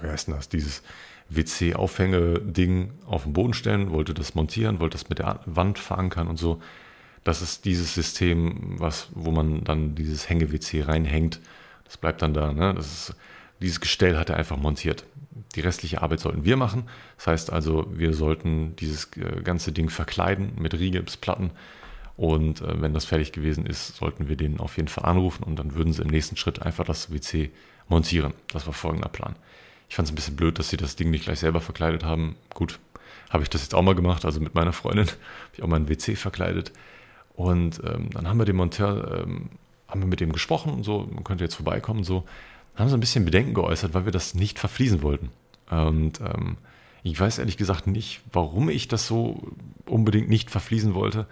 [0.00, 0.82] wie heißt denn das, dieses
[1.28, 6.38] WC-Aufhänge-Ding auf den Boden stellen, wollte das montieren, wollte das mit der Wand verankern und
[6.38, 6.60] so.
[7.22, 11.40] Das ist dieses System, was, wo man dann dieses Hänge-WC reinhängt.
[11.84, 12.52] Das bleibt dann da.
[12.52, 12.74] Ne?
[12.78, 13.14] Ist,
[13.60, 15.04] dieses Gestell hat er einfach montiert.
[15.54, 16.84] Die restliche Arbeit sollten wir machen.
[17.16, 21.50] Das heißt also, wir sollten dieses äh, ganze Ding verkleiden mit Rigipsplatten.
[22.16, 25.58] Und äh, wenn das fertig gewesen ist, sollten wir den auf jeden Fall anrufen und
[25.58, 27.50] dann würden sie im nächsten Schritt einfach das WC
[27.88, 28.34] montieren.
[28.52, 29.34] Das war folgender Plan.
[29.88, 32.36] Ich fand es ein bisschen blöd, dass sie das Ding nicht gleich selber verkleidet haben.
[32.54, 32.78] Gut,
[33.30, 35.18] habe ich das jetzt auch mal gemacht, also mit meiner Freundin habe
[35.54, 36.72] ich auch mal WC verkleidet.
[37.34, 39.50] Und ähm, dann haben wir den Monteur, ähm,
[39.88, 42.24] haben wir mit dem gesprochen und so, man könnte jetzt vorbeikommen und so.
[42.74, 45.30] Dann haben sie ein bisschen Bedenken geäußert, weil wir das nicht verfließen wollten.
[45.68, 46.56] Und ähm,
[47.02, 49.52] ich weiß ehrlich gesagt nicht, warum ich das so
[49.86, 51.26] unbedingt nicht verfließen wollte.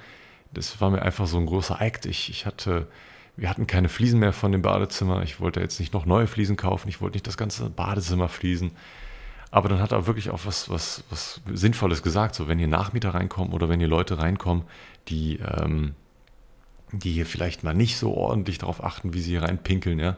[0.53, 2.07] Das war mir einfach so ein großer Act.
[2.07, 2.89] Ich, ich hatte
[3.37, 5.23] wir hatten keine Fliesen mehr von dem Badezimmer.
[5.23, 6.89] Ich wollte jetzt nicht noch neue Fliesen kaufen.
[6.89, 8.73] Ich wollte nicht das ganze Badezimmer fließen.
[9.51, 12.35] Aber dann hat er wirklich auch was, was, was Sinnvolles gesagt.
[12.35, 14.65] So, wenn hier Nachmieter reinkommen oder wenn hier Leute reinkommen,
[15.09, 15.95] die, ähm,
[16.93, 20.17] die hier vielleicht mal nicht so ordentlich darauf achten, wie sie hier reinpinkeln, ja.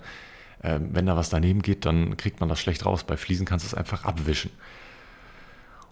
[0.62, 3.05] Ähm, wenn da was daneben geht, dann kriegt man das schlecht raus.
[3.05, 4.51] Bei Fliesen kannst du es einfach abwischen.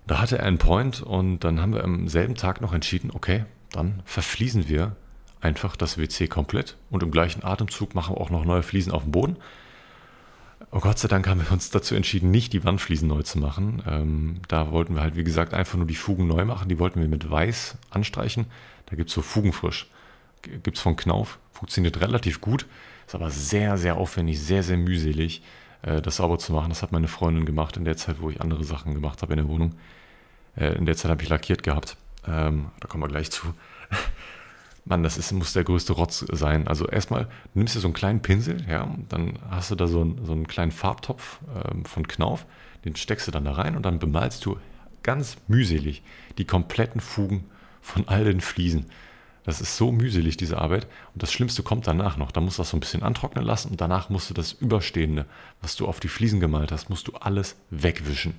[0.06, 3.44] Da hatte er einen Point und dann haben wir am selben Tag noch entschieden, okay,
[3.72, 4.96] dann verfließen wir
[5.40, 9.02] einfach das WC komplett und im gleichen Atemzug machen wir auch noch neue Fliesen auf
[9.02, 9.36] dem Boden.
[10.70, 13.82] Oh Gott sei Dank haben wir uns dazu entschieden, nicht die Wandfliesen neu zu machen.
[13.86, 16.68] Ähm, da wollten wir halt, wie gesagt, einfach nur die Fugen neu machen.
[16.68, 18.46] Die wollten wir mit Weiß anstreichen.
[18.86, 19.90] Da gibt es so Fugenfrisch.
[20.42, 21.38] Gibt es von Knauf.
[21.52, 22.66] Funktioniert relativ gut.
[23.06, 25.42] Ist aber sehr, sehr aufwendig, sehr, sehr mühselig,
[25.82, 26.70] äh, das sauber zu machen.
[26.70, 29.38] Das hat meine Freundin gemacht in der Zeit, wo ich andere Sachen gemacht habe in
[29.38, 29.74] der Wohnung.
[30.56, 31.96] Äh, in der Zeit habe ich lackiert gehabt.
[32.26, 33.54] Ähm, da kommen wir gleich zu.
[34.84, 36.66] Mann, das ist, muss der größte Rotz sein.
[36.66, 40.24] Also erstmal nimmst du so einen kleinen Pinsel, ja, dann hast du da so einen,
[40.24, 41.38] so einen kleinen Farbtopf
[41.70, 42.46] ähm, von Knauf,
[42.84, 44.58] den steckst du dann da rein und dann bemalst du
[45.02, 46.02] ganz mühselig
[46.38, 47.44] die kompletten Fugen
[47.80, 48.86] von all den Fliesen.
[49.44, 50.86] Das ist so mühselig, diese Arbeit.
[51.14, 52.30] Und das Schlimmste kommt danach noch.
[52.30, 55.26] Da musst du das so ein bisschen antrocknen lassen und danach musst du das Überstehende,
[55.60, 58.34] was du auf die Fliesen gemalt hast, musst du alles wegwischen.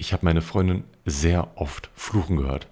[0.00, 2.68] Ich habe meine Freundin sehr oft fluchen gehört.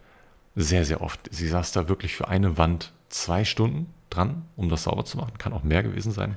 [0.54, 1.28] Sehr, sehr oft.
[1.32, 5.36] Sie saß da wirklich für eine Wand zwei Stunden dran, um das sauber zu machen.
[5.36, 6.36] Kann auch mehr gewesen sein.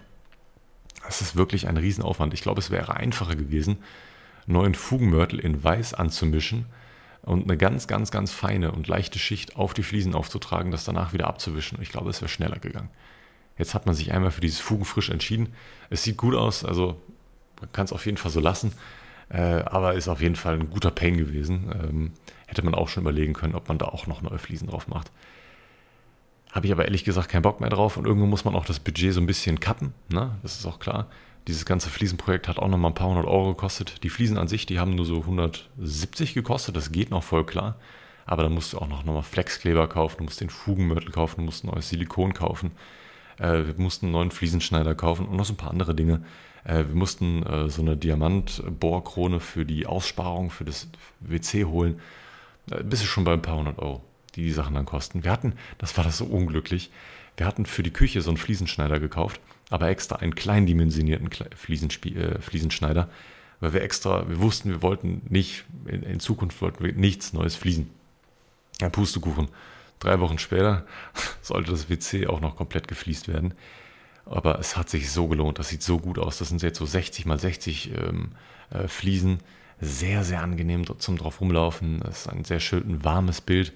[1.06, 2.34] Das ist wirklich ein Riesenaufwand.
[2.34, 3.78] Ich glaube, es wäre einfacher gewesen,
[4.48, 6.66] neuen Fugenmörtel in Weiß anzumischen
[7.22, 11.14] und eine ganz, ganz, ganz feine und leichte Schicht auf die Fliesen aufzutragen, das danach
[11.14, 11.80] wieder abzuwischen.
[11.84, 12.90] Ich glaube, es wäre schneller gegangen.
[13.60, 15.54] Jetzt hat man sich einmal für dieses Fugenfrisch entschieden.
[15.92, 17.00] Es sieht gut aus, also
[17.62, 18.74] man kann es auf jeden Fall so lassen,
[19.30, 21.72] äh, aber ist auf jeden Fall ein guter Pain gewesen.
[21.74, 22.12] Ähm,
[22.48, 25.12] hätte man auch schon überlegen können, ob man da auch noch neue Fliesen drauf macht.
[26.52, 28.80] Habe ich aber ehrlich gesagt keinen Bock mehr drauf und irgendwo muss man auch das
[28.80, 30.38] Budget so ein bisschen kappen, ne?
[30.42, 31.08] das ist auch klar.
[31.48, 34.04] Dieses ganze Fliesenprojekt hat auch noch mal ein paar hundert Euro gekostet.
[34.04, 37.76] Die Fliesen an sich, die haben nur so 170 gekostet, das geht noch voll klar.
[38.26, 41.46] Aber dann musst du auch noch mal Flexkleber kaufen, du musst den Fugenmörtel kaufen, du
[41.46, 42.72] musst neues Silikon kaufen.
[43.40, 46.24] Äh, wir mussten einen neuen Fliesenschneider kaufen und noch so ein paar andere Dinge.
[46.64, 50.88] Äh, wir mussten äh, so eine Diamantbohrkrone für die Aussparung, für das
[51.20, 52.00] WC holen.
[52.72, 54.04] Äh, bist du schon bei ein paar hundert Euro,
[54.36, 55.24] die die Sachen dann kosten.
[55.24, 56.92] Wir hatten, das war das so unglücklich,
[57.38, 63.10] wir hatten für die Küche so einen Fliesenschneider gekauft, aber extra einen kleindimensionierten Fliesenschneider,
[63.62, 67.56] weil wir extra, wir wussten, wir wollten nicht, in, in Zukunft wollten wir nichts Neues
[67.56, 67.90] fließen.
[68.82, 69.48] Ja, Pustekuchen.
[70.00, 70.86] Drei Wochen später
[71.42, 73.54] sollte das WC auch noch komplett gefliest werden.
[74.30, 75.60] Aber es hat sich so gelohnt.
[75.60, 76.38] Das sieht so gut aus.
[76.38, 78.32] Das sind jetzt so 60 mal 60 ähm,
[78.70, 79.40] äh, Fliesen
[79.82, 82.02] sehr, sehr angenehm zum drauf rumlaufen.
[82.04, 83.74] Es ist ein sehr schön warmes Bild.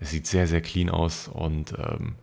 [0.00, 1.28] Es sieht sehr, sehr clean aus.
[1.28, 2.16] Und ähm,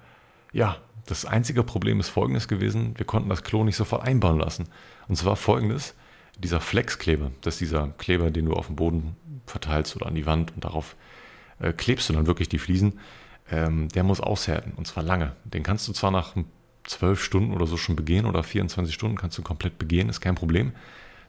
[0.51, 2.93] ja, das einzige Problem ist folgendes gewesen.
[2.97, 4.67] Wir konnten das Klo nicht sofort einbauen lassen.
[5.07, 5.95] Und zwar folgendes.
[6.37, 10.25] Dieser Flexkleber, das ist dieser Kleber, den du auf dem Boden verteilst oder an die
[10.25, 10.95] Wand und darauf
[11.59, 12.99] äh, klebst du dann wirklich die Fliesen.
[13.51, 15.35] Ähm, der muss aushärten und zwar lange.
[15.43, 16.35] Den kannst du zwar nach
[16.89, 20.35] zwölf Stunden oder so schon begehen oder 24 Stunden kannst du komplett begehen, ist kein
[20.35, 20.73] Problem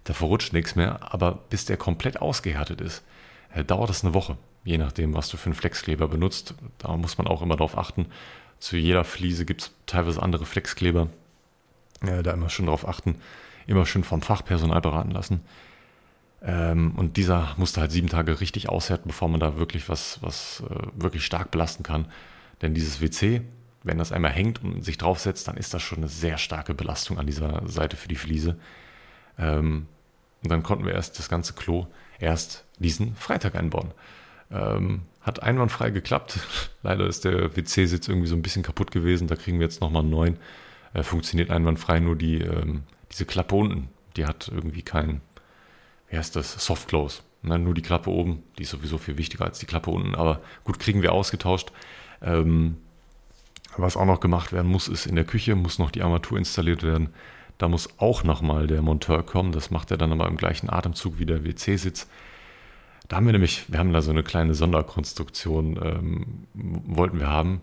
[0.04, 3.02] da verrutscht nichts mehr, aber bis der komplett ausgehärtet ist,
[3.54, 6.54] äh, dauert das eine Woche, je nachdem, was du für einen Flexkleber benutzt.
[6.78, 8.06] Da muss man auch immer darauf achten.
[8.58, 11.08] Zu jeder Fliese gibt es teilweise andere Flexkleber.
[12.02, 13.16] Äh, da immer schön darauf achten,
[13.66, 15.42] immer schön vom Fachpersonal beraten lassen.
[16.42, 20.62] Ähm, und dieser musste halt sieben Tage richtig aushärten, bevor man da wirklich was, was
[20.68, 22.06] äh, wirklich stark belasten kann.
[22.62, 23.42] Denn dieses WC,
[23.82, 27.18] wenn das einmal hängt und sich draufsetzt, dann ist das schon eine sehr starke Belastung
[27.18, 28.56] an dieser Seite für die Fliese.
[29.38, 29.86] Ähm,
[30.42, 31.86] Und dann konnten wir erst das ganze Klo
[32.18, 33.92] erst diesen Freitag einbauen.
[34.50, 36.40] Ähm, hat einwandfrei geklappt.
[36.82, 39.28] Leider ist der WC-Sitz irgendwie so ein bisschen kaputt gewesen.
[39.28, 40.36] Da kriegen wir jetzt nochmal einen neuen.
[40.94, 43.88] Äh, funktioniert einwandfrei, nur die, ähm, diese Klappe unten.
[44.16, 45.20] Die hat irgendwie kein,
[46.08, 47.22] wie heißt das, Soft Close.
[47.42, 50.14] Ne, nur die Klappe oben, die ist sowieso viel wichtiger als die Klappe unten.
[50.14, 51.72] Aber gut, kriegen wir ausgetauscht.
[52.20, 52.76] Ähm,
[53.76, 56.82] was auch noch gemacht werden muss, ist in der Küche muss noch die Armatur installiert
[56.82, 57.10] werden.
[57.58, 59.52] Da muss auch nochmal der Monteur kommen.
[59.52, 62.08] Das macht er dann aber im gleichen Atemzug wie der WC-Sitz.
[63.08, 67.60] Da haben wir nämlich, wir haben da so eine kleine Sonderkonstruktion, ähm, wollten wir haben.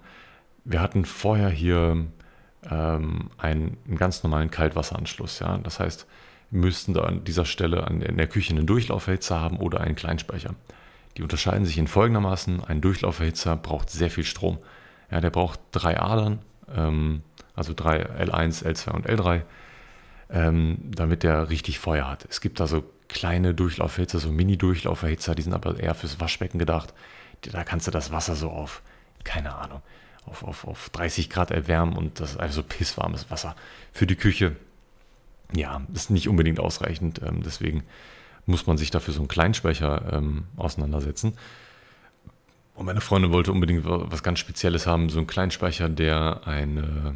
[0.66, 2.06] Wir hatten vorher hier
[2.70, 5.40] ähm, einen, einen, ganz normalen Kaltwasseranschluss.
[5.40, 5.58] Ja?
[5.58, 6.06] Das heißt,
[6.52, 9.96] wir müssten da an dieser Stelle an, in der Küche einen Durchlauferhitzer haben oder einen
[9.96, 10.54] Kleinspeicher.
[11.18, 12.64] Die unterscheiden sich in folgendermaßen.
[12.64, 14.60] Ein Durchlauferhitzer braucht sehr viel Strom.
[15.10, 16.40] Ja, der braucht drei Adern,
[16.76, 17.22] ähm,
[17.56, 19.42] also drei L1, L2 und L3,
[20.30, 22.26] ähm, damit der richtig Feuer hat.
[22.30, 26.94] Es gibt also kleine Durchlauferhitzer, so Mini-Durchlauferhitzer, die sind aber eher fürs Waschbecken gedacht.
[27.42, 28.82] Da kannst du das Wasser so auf,
[29.24, 29.82] keine Ahnung,
[30.26, 33.56] auf, auf, auf 30 Grad erwärmen und das ist also pisswarmes Wasser.
[33.94, 34.56] Für die Küche,
[35.54, 37.22] ja, ist nicht unbedingt ausreichend.
[37.24, 37.84] Ähm, deswegen
[38.46, 41.38] muss man sich dafür so einen Kleinspeicher ähm, auseinandersetzen.
[42.78, 47.16] Und meine Freundin wollte unbedingt was ganz Spezielles haben, so einen Kleinspeicher, der eine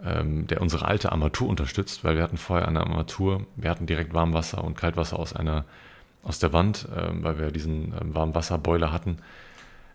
[0.00, 4.14] ähm, der unsere alte Armatur unterstützt, weil wir hatten vorher eine Armatur, wir hatten direkt
[4.14, 5.64] Warmwasser und Kaltwasser aus einer
[6.22, 9.18] aus der Wand, ähm, weil wir diesen ähm, Warmwasserboiler hatten.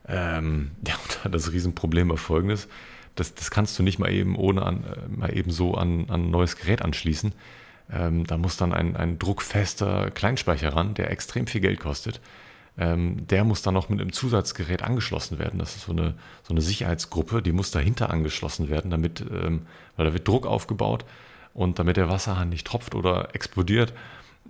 [0.05, 2.67] Ähm, ja, und das Riesenproblem war folgendes:
[3.15, 6.25] das, das kannst du nicht mal eben ohne an, äh, mal eben so an, an
[6.25, 7.31] ein neues Gerät anschließen.
[7.89, 12.19] Ähm, da muss dann ein, ein druckfester Kleinspeicher ran, der extrem viel Geld kostet.
[12.79, 15.59] Ähm, der muss dann noch mit einem Zusatzgerät angeschlossen werden.
[15.59, 16.13] Das ist so eine,
[16.43, 19.63] so eine Sicherheitsgruppe, die muss dahinter angeschlossen werden, damit, ähm,
[19.97, 21.03] weil da wird Druck aufgebaut
[21.53, 23.93] und damit der Wasserhahn nicht tropft oder explodiert,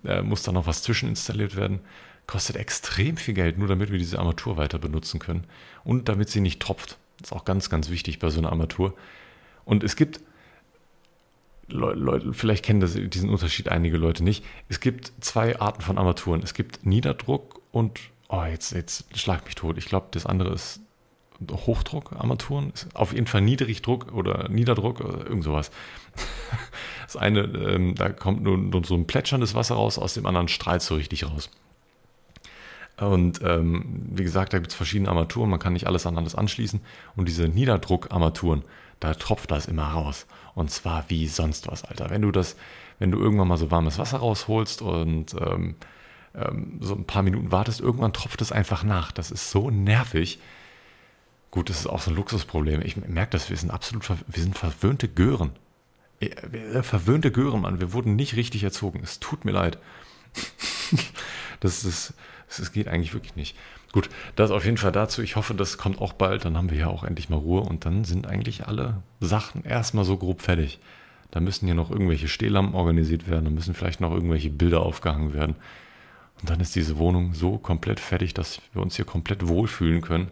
[0.06, 1.80] äh, muss da noch was zwischen installiert werden.
[2.28, 5.46] Kostet extrem viel Geld, nur damit wir diese Armatur weiter benutzen können
[5.84, 6.98] und damit sie nicht tropft.
[7.18, 8.94] Das ist auch ganz, ganz wichtig bei so einer Armatur.
[9.66, 10.20] Und es gibt
[11.68, 14.46] Leute, vielleicht kennen das, diesen Unterschied einige Leute nicht.
[14.70, 16.42] Es gibt zwei Arten von Armaturen.
[16.44, 19.78] Es gibt Niederdruck und oh, jetzt, jetzt schlag mich tot.
[19.78, 20.80] Ich glaube, das andere ist
[21.52, 22.74] Hochdruck-Armaturen.
[22.94, 25.72] Auf jeden Fall Niedrigdruck oder Niederdruck oder irgend sowas.
[27.06, 30.48] Das eine, ähm, da kommt nur, nur, so ein plätscherndes Wasser raus, aus dem anderen
[30.48, 31.50] strahlt so richtig raus.
[32.98, 36.36] Und ähm, wie gesagt, da gibt es verschiedene Armaturen, man kann nicht alles an alles
[36.36, 36.82] anschließen.
[37.16, 38.62] Und diese Niederdruck-Armaturen,
[39.00, 40.28] da tropft das immer raus.
[40.54, 42.12] Und zwar wie sonst was, Alter.
[42.12, 42.56] Wenn du das,
[43.00, 45.78] wenn du irgendwann mal so warmes Wasser rausholst und ähm,
[46.36, 49.12] ähm, so ein paar Minuten wartest, irgendwann tropft es einfach nach.
[49.12, 50.40] Das ist so nervig.
[51.52, 52.82] Gut, das ist auch so ein Luxusproblem.
[52.82, 55.52] Ich merke das, wir sind absolut, wir sind verwöhnte Gören.
[56.20, 57.80] Äh, verwöhnte Gören, Mann.
[57.80, 59.02] Wir wurden nicht richtig erzogen.
[59.04, 59.80] Es tut mir leid.
[61.60, 62.14] das, ist,
[62.48, 63.58] das geht eigentlich wirklich nicht.
[63.92, 65.24] Gut, das auf jeden Fall dazu.
[65.24, 66.46] Ich hoffe, das kommt auch bald.
[66.46, 70.06] Dann haben wir ja auch endlich mal Ruhe und dann sind eigentlich alle Sachen erstmal
[70.06, 70.80] so grob fertig.
[71.32, 75.34] Da müssen hier noch irgendwelche Stehlampen organisiert werden, da müssen vielleicht noch irgendwelche Bilder aufgehangen
[75.34, 75.56] werden.
[76.42, 80.30] Und dann ist diese Wohnung so komplett fertig, dass wir uns hier komplett wohlfühlen können.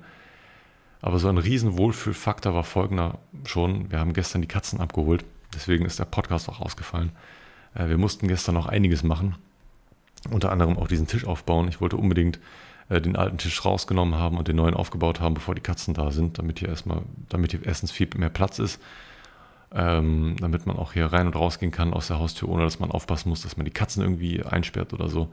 [1.01, 3.91] Aber so ein riesen Wohlfühlfaktor war folgender schon.
[3.91, 5.25] Wir haben gestern die Katzen abgeholt.
[5.53, 7.11] Deswegen ist der Podcast auch ausgefallen.
[7.75, 9.35] Äh, wir mussten gestern noch einiges machen.
[10.31, 11.67] Unter anderem auch diesen Tisch aufbauen.
[11.67, 12.39] Ich wollte unbedingt
[12.89, 16.11] äh, den alten Tisch rausgenommen haben und den neuen aufgebaut haben, bevor die Katzen da
[16.11, 18.81] sind, damit hier erstmal, damit hier erstens viel mehr Platz ist.
[19.73, 22.89] Ähm, damit man auch hier rein und rausgehen kann aus der Haustür, ohne dass man
[22.89, 25.27] aufpassen muss, dass man die Katzen irgendwie einsperrt oder so.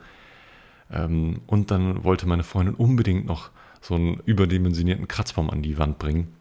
[0.90, 5.98] Ähm, und dann wollte meine Freundin unbedingt noch so einen überdimensionierten Kratzbaum an die Wand
[5.98, 6.34] bringen.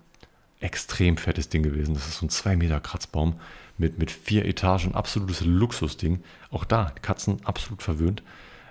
[0.60, 1.94] Extrem fettes Ding gewesen.
[1.94, 3.36] Das ist so ein 2 Meter Kratzbaum
[3.78, 4.96] mit, mit vier Etagen.
[4.96, 6.24] Absolutes Luxusding.
[6.52, 8.24] Auch da, Katzen absolut verwöhnt.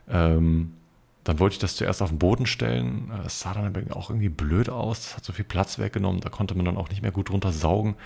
[0.08, 0.72] Ähm,
[1.24, 3.12] dann wollte ich das zuerst auf den Boden stellen.
[3.24, 5.02] Es sah dann auch irgendwie blöd aus.
[5.02, 6.20] Das hat so viel Platz weggenommen.
[6.20, 7.96] Da konnte man dann auch nicht mehr gut drunter saugen.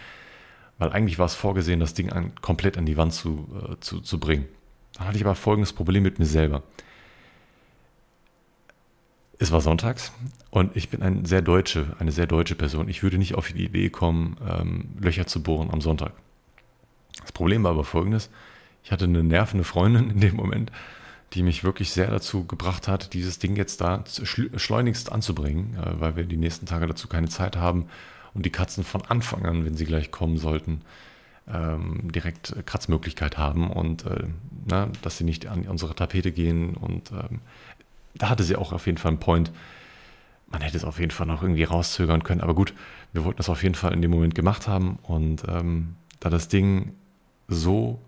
[0.79, 4.01] Weil eigentlich war es vorgesehen, das Ding an, komplett an die Wand zu, äh, zu,
[4.01, 4.47] zu bringen.
[4.95, 6.63] Dann hatte ich aber folgendes Problem mit mir selber.
[9.38, 10.12] Es war sonntags
[10.51, 12.88] und ich bin ein sehr deutsche, eine sehr deutsche Person.
[12.88, 16.12] Ich würde nicht auf die Idee kommen, ähm, Löcher zu bohren am Sonntag.
[17.20, 18.31] Das Problem war aber folgendes.
[18.83, 20.72] Ich hatte eine nervende Freundin in dem Moment,
[21.35, 26.16] die mich wirklich sehr dazu gebracht hat, dieses Ding jetzt da schleunigst anzubringen, äh, weil
[26.16, 27.88] wir die nächsten Tage dazu keine Zeit haben
[28.33, 30.81] und die Katzen von Anfang an, wenn sie gleich kommen sollten,
[31.49, 34.25] ähm, direkt Kratzmöglichkeit haben und äh,
[34.66, 37.40] na, dass sie nicht an unsere Tapete gehen und ähm,
[38.19, 39.53] da hatte sie auch auf jeden Fall einen Point.
[40.49, 42.73] Man hätte es auf jeden Fall noch irgendwie rauszögern können, aber gut,
[43.13, 46.49] wir wollten das auf jeden Fall in dem Moment gemacht haben und ähm, da das
[46.49, 46.95] Ding
[47.49, 48.01] so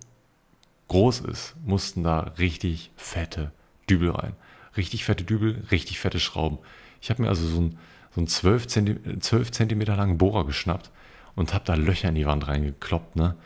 [0.89, 3.53] groß ist, mussten da richtig fette
[3.89, 4.33] Dübel rein.
[4.77, 6.59] Richtig fette Dübel, richtig fette Schrauben.
[7.01, 7.79] Ich habe mir also so einen,
[8.15, 10.91] so einen 12, Zentimeter, 12 Zentimeter langen Bohrer geschnappt
[11.35, 13.17] und habe da Löcher in die Wand reingekloppt.
[13.17, 13.37] Ne?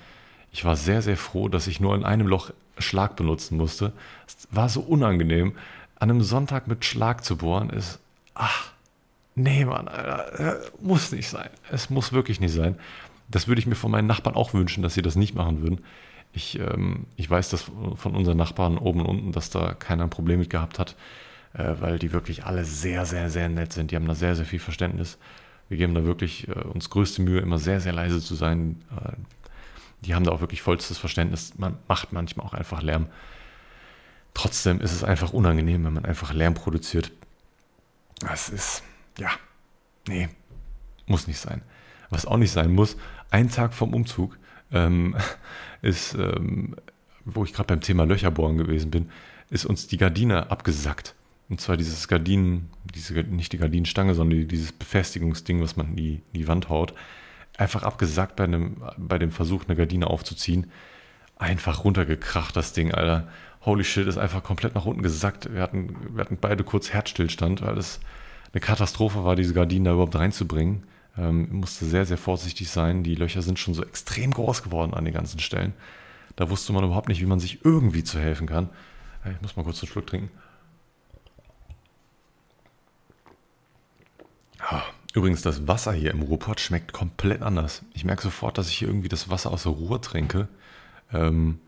[0.51, 3.93] Ich war sehr, sehr froh, dass ich nur in einem Loch Schlag benutzen musste.
[4.27, 5.55] Es war so unangenehm.
[6.03, 8.01] An einem Sonntag mit Schlag zu bohren ist,
[8.35, 8.73] ach,
[9.37, 11.49] nee, Mann, Alter, muss nicht sein.
[11.71, 12.75] Es muss wirklich nicht sein.
[13.29, 15.85] Das würde ich mir von meinen Nachbarn auch wünschen, dass sie das nicht machen würden.
[16.33, 20.11] Ich, ähm, ich weiß das von unseren Nachbarn oben und unten, dass da keiner ein
[20.11, 20.97] Problem mit gehabt hat,
[21.53, 23.93] äh, weil die wirklich alle sehr, sehr, sehr nett sind.
[23.93, 25.19] Die haben da sehr, sehr viel Verständnis.
[25.69, 28.83] Wir geben da wirklich äh, uns größte Mühe, immer sehr, sehr leise zu sein.
[28.91, 29.13] Äh,
[30.01, 31.53] die haben da auch wirklich vollstes Verständnis.
[31.59, 33.07] Man macht manchmal auch einfach Lärm.
[34.35, 37.13] Trotzdem ist es einfach unangenehm, wenn man einfach Lärm produziert.
[38.21, 38.83] Das ist,
[39.19, 39.31] ja,
[40.09, 40.29] nee,
[41.07, 41.63] muss nicht sein.
[42.11, 42.97] Was auch nicht sein muss,
[43.31, 44.39] ein Tag vom Umzug
[44.71, 45.17] ähm,
[45.83, 46.77] ist, ähm,
[47.25, 49.11] wo ich gerade beim Thema Löcherbohren gewesen bin,
[49.51, 51.15] ist uns die Gardine abgesackt.
[51.49, 56.15] Und zwar dieses Gardinen, diese, nicht die Gardinenstange, sondern dieses Befestigungsding, was man in die,
[56.33, 56.95] in die Wand haut,
[57.59, 60.71] einfach abgesackt bei, einem, bei dem Versuch, eine Gardine aufzuziehen.
[61.37, 63.29] Einfach runtergekracht, das Ding, Alter.
[63.65, 65.53] Holy shit, ist einfach komplett nach unten gesackt.
[65.53, 68.01] Wir hatten, wir hatten beide kurz Herzstillstand, weil es
[68.53, 70.85] eine Katastrophe war, diese Gardinen da überhaupt reinzubringen.
[71.17, 73.03] Ähm, musste sehr, sehr vorsichtig sein.
[73.05, 75.75] Die Löcher sind schon so extrem groß geworden an den ganzen Stellen.
[76.37, 78.71] Da wusste man überhaupt nicht, wie man sich irgendwie zu helfen kann.
[79.31, 80.31] Ich muss mal kurz einen Schluck trinken.
[84.59, 87.85] Ah, übrigens, das Wasser hier im Ruhrpott schmeckt komplett anders.
[87.95, 90.49] Ich merke sofort, dass ich hier irgendwie das Wasser aus der Ruhr trinke.
[91.13, 91.61] Ähm,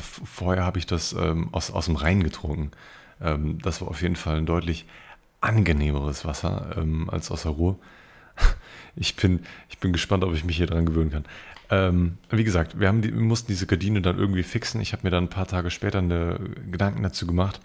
[0.00, 2.70] vorher habe ich das ähm, aus, aus dem Rhein getrunken.
[3.20, 4.86] Ähm, das war auf jeden Fall ein deutlich
[5.40, 7.78] angenehmeres Wasser ähm, als aus der Ruhr.
[8.98, 11.26] Ich bin, ich bin gespannt, ob ich mich hier dran gewöhnen kann.
[11.68, 14.80] Ähm, wie gesagt, wir, haben die, wir mussten diese Gardine dann irgendwie fixen.
[14.80, 17.60] Ich habe mir dann ein paar Tage später eine Gedanken dazu gemacht.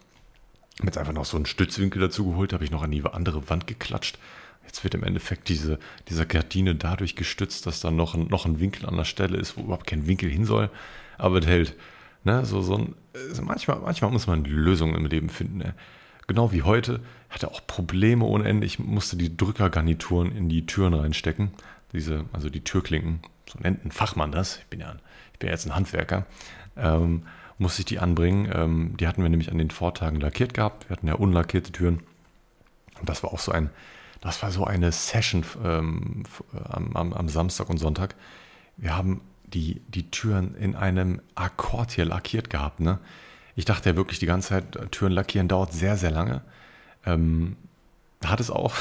[0.79, 3.49] Habe jetzt einfach noch so einen Stützwinkel dazu geholt, habe ich noch an die andere
[3.49, 4.19] Wand geklatscht.
[4.65, 8.59] Jetzt wird im Endeffekt diese, diese Gardine dadurch gestützt, dass da noch ein, noch ein
[8.59, 10.69] Winkel an der Stelle ist, wo überhaupt kein Winkel hin soll.
[11.17, 11.75] Aber es hält.
[12.23, 12.45] Ne?
[12.45, 15.59] So, so ein, also manchmal, manchmal muss man Lösungen im Leben finden.
[15.59, 15.73] Ne?
[16.27, 17.01] Genau wie heute.
[17.29, 18.65] Hatte auch Probleme ohne Ende.
[18.65, 21.51] Ich musste die Drückergarnituren in die Türen reinstecken.
[21.93, 23.21] Diese, also die Türklinken.
[23.49, 24.57] So nennt ein Fachmann das.
[24.57, 24.95] Ich bin ja,
[25.33, 26.25] ich bin ja jetzt ein Handwerker.
[26.77, 27.23] Ähm,
[27.57, 28.51] musste ich die anbringen.
[28.53, 30.89] Ähm, die hatten wir nämlich an den Vortagen lackiert gehabt.
[30.89, 32.01] Wir hatten ja unlackierte Türen.
[32.99, 33.69] Und das war auch so ein,
[34.21, 36.23] das war so eine Session ähm,
[36.69, 38.15] am, am, am, Samstag und Sonntag.
[38.77, 39.21] Wir haben
[39.53, 42.79] die, die Türen in einem Akkord hier lackiert gehabt.
[42.79, 42.99] Ne?
[43.55, 46.41] Ich dachte ja wirklich die ganze Zeit, Türen lackieren dauert sehr, sehr lange.
[47.05, 47.57] Ähm,
[48.23, 48.73] hat es auch.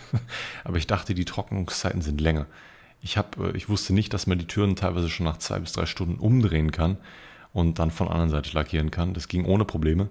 [0.64, 2.46] Aber ich dachte, die Trocknungszeiten sind länger.
[3.00, 5.72] Ich, hab, äh, ich wusste nicht, dass man die Türen teilweise schon nach zwei bis
[5.72, 6.96] drei Stunden umdrehen kann
[7.52, 9.14] und dann von der anderen Seite lackieren kann.
[9.14, 10.08] Das ging ohne Probleme.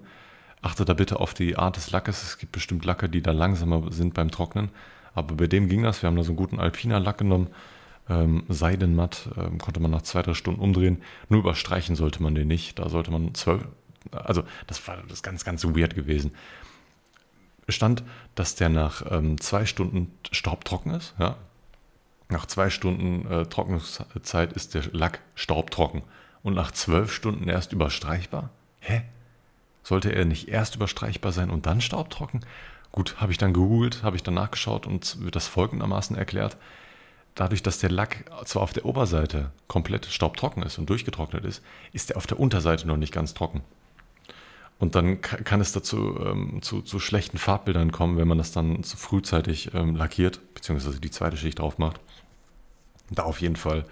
[0.62, 2.22] Achte da bitte auf die Art des Lackes.
[2.22, 4.70] Es gibt bestimmt Lacke, die da langsamer sind beim Trocknen.
[5.14, 6.02] Aber bei dem ging das.
[6.02, 7.48] Wir haben da so einen guten Alpina Lack genommen.
[8.08, 11.02] Ähm, Seidenmatt ähm, konnte man nach zwei, drei Stunden umdrehen.
[11.28, 12.78] Nur überstreichen sollte man den nicht.
[12.78, 13.64] Da sollte man zwölf.
[14.10, 16.32] Also, das war das ganz, ganz weird gewesen.
[17.68, 18.02] Stand,
[18.34, 21.14] dass der nach ähm, zwei Stunden staubtrocken ist.
[21.18, 21.36] Ja?
[22.28, 26.02] Nach zwei Stunden äh, Trocknungszeit ist der Lack staubtrocken.
[26.42, 28.50] Und nach zwölf Stunden erst überstreichbar?
[28.80, 29.02] Hä?
[29.84, 32.44] Sollte er nicht erst überstreichbar sein und dann staubtrocken?
[32.90, 36.56] Gut, habe ich dann gegoogelt, habe ich dann nachgeschaut und wird das folgendermaßen erklärt.
[37.34, 42.10] Dadurch, dass der Lack zwar auf der Oberseite komplett staubtrocken ist und durchgetrocknet ist, ist
[42.10, 43.62] er auf der Unterseite noch nicht ganz trocken.
[44.78, 48.82] Und dann kann es dazu ähm, zu, zu, schlechten Farbbildern kommen, wenn man das dann
[48.82, 52.00] zu frühzeitig ähm, lackiert, beziehungsweise die zweite Schicht drauf macht.
[53.08, 53.84] Da auf jeden Fall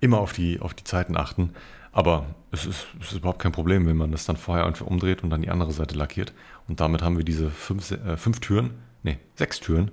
[0.00, 1.50] immer auf die, auf die Zeiten achten.
[1.92, 5.22] Aber es ist, es ist überhaupt kein Problem, wenn man das dann vorher einfach umdreht
[5.22, 6.32] und dann die andere Seite lackiert.
[6.66, 8.70] Und damit haben wir diese fünf, äh, fünf Türen,
[9.02, 9.90] nee, sechs Türen,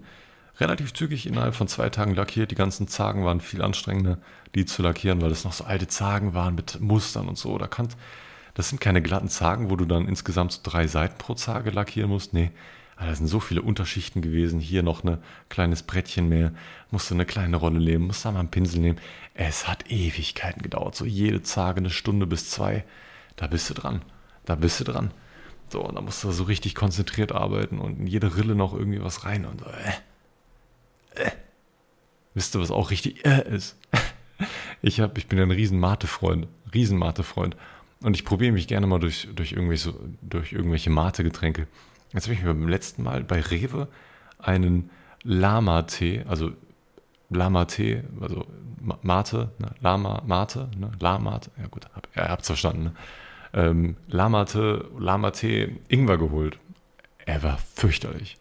[0.60, 2.52] relativ zügig innerhalb von zwei Tagen lackiert.
[2.52, 4.18] Die ganzen Zagen waren viel anstrengender,
[4.56, 7.58] die zu lackieren, weil das noch so alte Zagen waren mit Mustern und so.
[7.58, 7.68] Da
[8.54, 12.10] das sind keine glatten Zagen, wo du dann insgesamt so drei Seiten pro Zage lackieren
[12.10, 12.34] musst.
[12.34, 12.52] Nee,
[13.00, 14.60] da sind so viele Unterschichten gewesen.
[14.60, 16.52] Hier noch ein kleines Brettchen mehr.
[16.92, 19.00] Musste eine kleine Rolle nehmen, musste da mal einen Pinsel nehmen.
[19.34, 20.96] Es hat Ewigkeiten gedauert.
[20.96, 22.84] So jede Zage eine Stunde bis zwei.
[23.38, 24.02] Da bist du dran.
[24.44, 25.12] Da bist du dran.
[25.70, 29.02] So, und da musst du so richtig konzentriert arbeiten und in jede Rille noch irgendwie
[29.02, 29.94] was rein und so, äh.
[31.20, 31.32] Äh.
[32.34, 33.78] Wisst ihr, was auch richtig äh ist?
[34.82, 36.48] ich, hab, ich bin ein riesen Mate-Freund.
[36.74, 37.56] Riesen Mate-Freund.
[38.02, 41.68] Und ich probiere mich gerne mal durch, durch irgendwelche, durch irgendwelche Mate-Getränke.
[42.14, 43.88] Jetzt habe ich mir beim letzten Mal bei Rewe
[44.40, 44.90] einen
[45.24, 46.52] Lama-Tee, also
[47.30, 48.46] Lama-Tee, also
[49.02, 49.72] Mate, ne?
[49.82, 50.92] Lama, Mate, ne?
[51.00, 52.94] Lama, ja gut, hab, ihr habt es verstanden, ne?
[53.54, 56.60] ähm, Lamate, Lamate Ingwer geholt.
[57.26, 58.38] Er war fürchterlich.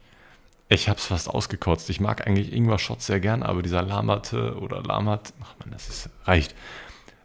[0.68, 1.88] Ich habe es fast ausgekotzt.
[1.88, 6.10] Ich mag eigentlich Ingwer-Shots sehr gern, aber dieser Lamate oder Lamat, ach man, das ist,
[6.24, 6.54] reicht.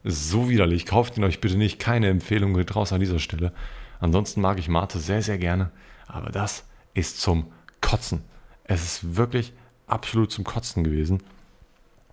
[0.06, 0.86] So widerlich.
[0.86, 1.80] Kauft ihn euch bitte nicht.
[1.80, 3.54] Keine Empfehlung geht raus an dieser Stelle.
[4.00, 5.72] Ansonsten mag ich Mate sehr, sehr gerne.
[6.08, 8.24] Aber das ist zum Kotzen.
[8.64, 9.54] Es ist wirklich
[9.88, 11.22] absolut zum Kotzen gewesen.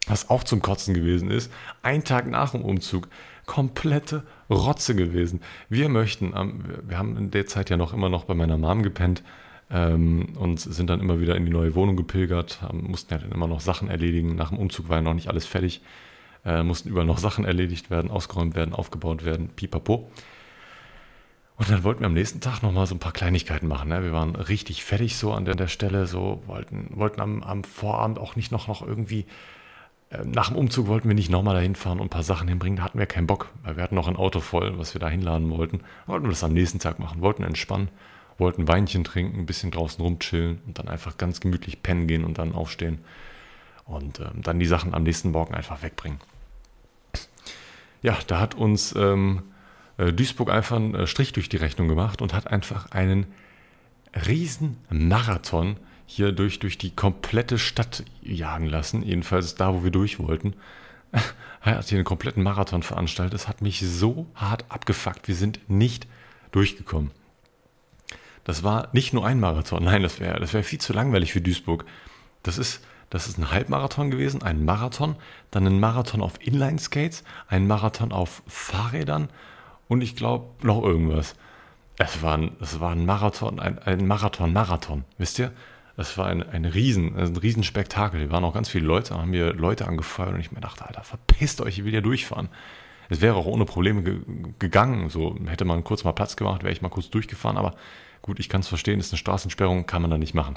[0.06, 1.52] Was auch zum Kotzen gewesen ist,
[1.82, 3.08] ein Tag nach dem Umzug,
[3.46, 5.40] komplette Rotze gewesen.
[5.68, 6.32] Wir möchten,
[6.88, 9.22] wir haben in der Zeit ja noch immer noch bei meiner Mom gepennt,
[9.70, 13.32] ähm, und sind dann immer wieder in die neue Wohnung gepilgert, haben, mussten ja dann
[13.32, 14.34] immer noch Sachen erledigen.
[14.34, 15.80] Nach dem Umzug war ja noch nicht alles fertig,
[16.44, 20.10] äh, mussten überall noch Sachen erledigt werden, ausgeräumt werden, aufgebaut werden, pipapo.
[21.56, 23.90] Und dann wollten wir am nächsten Tag nochmal so ein paar Kleinigkeiten machen.
[23.90, 24.02] Ne?
[24.02, 28.18] Wir waren richtig fertig so an der, der Stelle, so wollten, wollten am, am, Vorabend
[28.18, 29.26] auch nicht noch, noch irgendwie,
[30.08, 32.78] äh, nach dem Umzug wollten wir nicht nochmal dahin fahren und ein paar Sachen hinbringen.
[32.78, 35.08] Da hatten wir keinen Bock, weil wir hatten noch ein Auto voll, was wir da
[35.08, 35.82] hinladen wollten.
[36.06, 37.90] Wollten wir das am nächsten Tag machen, wollten entspannen
[38.40, 42.38] wollten Weinchen trinken, ein bisschen draußen rumchillen und dann einfach ganz gemütlich pennen gehen und
[42.38, 42.98] dann aufstehen
[43.84, 46.18] und ähm, dann die Sachen am nächsten Morgen einfach wegbringen.
[48.02, 49.42] Ja, da hat uns ähm,
[49.98, 53.26] äh, Duisburg einfach einen äh, Strich durch die Rechnung gemacht und hat einfach einen
[54.26, 55.76] riesen Marathon
[56.06, 60.54] hier durch, durch die komplette Stadt jagen lassen, jedenfalls da, wo wir durch wollten.
[61.12, 61.22] er
[61.76, 63.34] hat hier einen kompletten Marathon veranstaltet.
[63.34, 65.28] Das hat mich so hart abgefuckt.
[65.28, 66.08] Wir sind nicht
[66.50, 67.12] durchgekommen.
[68.44, 71.40] Das war nicht nur ein Marathon, nein, das wäre das wär viel zu langweilig für
[71.40, 71.84] Duisburg.
[72.42, 75.16] Das ist, das ist ein Halbmarathon gewesen, ein Marathon,
[75.50, 79.28] dann ein Marathon auf Inline-Skates, ein Marathon auf Fahrrädern
[79.88, 81.34] und ich glaube noch irgendwas.
[81.98, 85.52] Es war ein, es war ein Marathon, ein, ein Marathon-Marathon, wisst ihr?
[85.96, 88.20] Das war ein, ein, Riesen, ein Riesenspektakel.
[88.20, 91.02] Hier waren auch ganz viele Leute, haben mir Leute angefeuert und ich mir dachte, Alter,
[91.02, 92.48] verpisst euch, ich will ja durchfahren.
[93.10, 94.20] Es wäre auch ohne Probleme ge
[94.58, 95.10] gegangen.
[95.10, 97.74] So hätte man kurz mal Platz gemacht, wäre ich mal kurz durchgefahren, aber
[98.22, 100.56] Gut, ich kann es verstehen, ist eine Straßensperrung, kann man da nicht machen.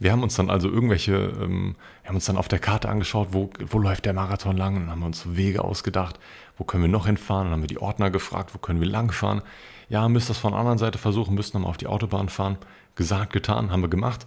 [0.00, 3.28] Wir haben uns dann also irgendwelche, ähm, wir haben uns dann auf der Karte angeschaut,
[3.30, 6.18] wo, wo läuft der Marathon lang, und haben uns Wege ausgedacht,
[6.58, 9.42] wo können wir noch hinfahren, dann haben wir die Ordner gefragt, wo können wir langfahren.
[9.88, 12.58] Ja, müsst das von der anderen Seite versuchen, müssen nochmal auf die Autobahn fahren.
[12.96, 14.26] Gesagt, getan, haben wir gemacht.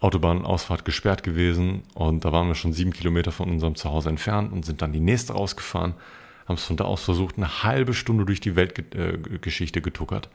[0.00, 4.66] Autobahnausfahrt gesperrt gewesen und da waren wir schon sieben Kilometer von unserem Zuhause entfernt und
[4.66, 5.94] sind dann die nächste rausgefahren,
[6.46, 10.28] haben es von da aus versucht, eine halbe Stunde durch die Weltgeschichte äh, getuckert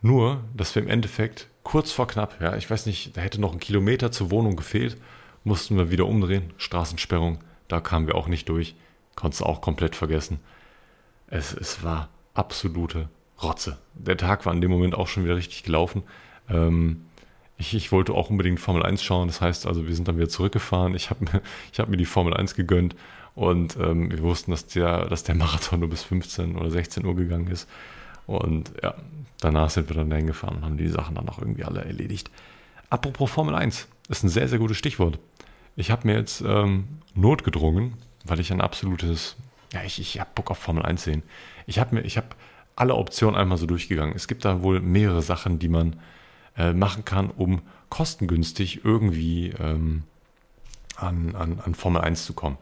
[0.00, 3.52] nur, dass wir im Endeffekt kurz vor knapp, ja, ich weiß nicht, da hätte noch
[3.52, 4.96] ein Kilometer zur Wohnung gefehlt,
[5.44, 7.38] mussten wir wieder umdrehen, Straßensperrung,
[7.68, 8.74] da kamen wir auch nicht durch,
[9.14, 10.40] konntest auch komplett vergessen.
[11.26, 13.08] Es, es war absolute
[13.42, 13.78] Rotze.
[13.94, 16.02] Der Tag war in dem Moment auch schon wieder richtig gelaufen.
[16.48, 17.04] Ähm,
[17.56, 20.28] ich, ich, wollte auch unbedingt Formel 1 schauen, das heißt also, wir sind dann wieder
[20.28, 21.42] zurückgefahren, ich habe mir,
[21.78, 22.94] hab mir die Formel 1 gegönnt
[23.34, 27.16] und ähm, wir wussten, dass der, dass der Marathon nur bis 15 oder 16 Uhr
[27.16, 27.68] gegangen ist.
[28.28, 28.94] Und ja,
[29.40, 32.30] danach sind wir dann hingefahren und haben die Sachen dann auch irgendwie alle erledigt.
[32.90, 35.18] Apropos Formel 1, ist ein sehr, sehr gutes Stichwort.
[35.76, 39.36] Ich habe mir jetzt ähm, notgedrungen, weil ich ein absolutes,
[39.72, 41.22] ja, ich, ich habe Bock auf Formel 1 sehen.
[41.66, 42.28] Ich habe mir, ich habe
[42.76, 44.14] alle Optionen einmal so durchgegangen.
[44.14, 45.96] Es gibt da wohl mehrere Sachen, die man
[46.58, 50.02] äh, machen kann, um kostengünstig irgendwie ähm,
[50.96, 52.58] an, an, an Formel 1 zu kommen.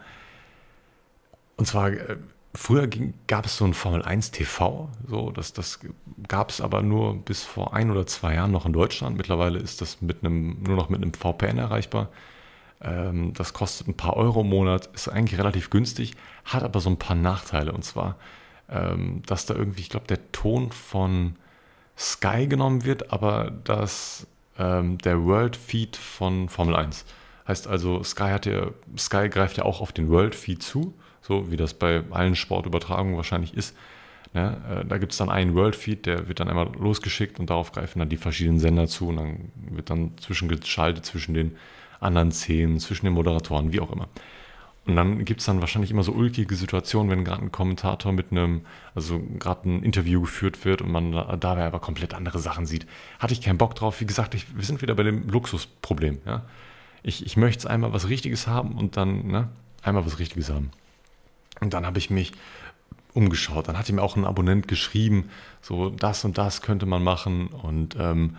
[1.57, 2.19] Und zwar äh,
[2.57, 2.89] Früher
[3.27, 5.79] gab es so ein Formel 1 TV, so, das, das
[6.27, 9.19] gab es aber nur bis vor ein oder zwei Jahren noch in Deutschland.
[9.19, 12.09] Mittlerweile ist das mit einem, nur noch mit einem VPN erreichbar.
[12.81, 16.15] Ähm, das kostet ein paar Euro im Monat, ist eigentlich relativ günstig,
[16.47, 17.73] hat aber so ein paar Nachteile.
[17.73, 18.17] Und zwar,
[18.71, 21.37] ähm, dass da irgendwie, ich glaube, der Ton von
[21.99, 24.27] Sky genommen wird, aber dass
[24.59, 27.05] ähm, der World Feed von Formel 1.
[27.47, 30.95] Heißt also, Sky hat ja, Sky greift ja auch auf den World Feed zu
[31.27, 33.77] so wie das bei allen Sportübertragungen wahrscheinlich ist.
[34.33, 34.57] Ne?
[34.71, 37.73] Äh, da gibt es dann einen World Feed, der wird dann einmal losgeschickt und darauf
[37.73, 41.57] greifen dann die verschiedenen Sender zu und dann wird dann zwischengeschaltet zwischen den
[42.01, 44.09] anderen Szenen, zwischen den Moderatoren, wie auch immer.
[44.87, 48.31] Und dann gibt es dann wahrscheinlich immer so ulkige Situationen, wenn gerade ein Kommentator mit
[48.31, 48.61] einem,
[48.95, 51.11] also gerade ein Interview geführt wird und man
[51.41, 52.87] dabei aber komplett andere Sachen sieht.
[53.19, 54.01] Hatte ich keinen Bock drauf.
[54.01, 56.19] Wie gesagt, ich, wir sind wieder bei dem Luxusproblem.
[56.25, 56.43] Ja?
[57.03, 59.49] Ich, ich möchte einmal was Richtiges haben und dann ne,
[59.83, 60.71] einmal was Richtiges haben.
[61.61, 62.33] Und dann habe ich mich
[63.17, 63.69] umgeschaut.
[63.69, 65.31] Dann hat mir auch ein Abonnent geschrieben,
[65.63, 68.37] so das und das könnte man machen und ähm,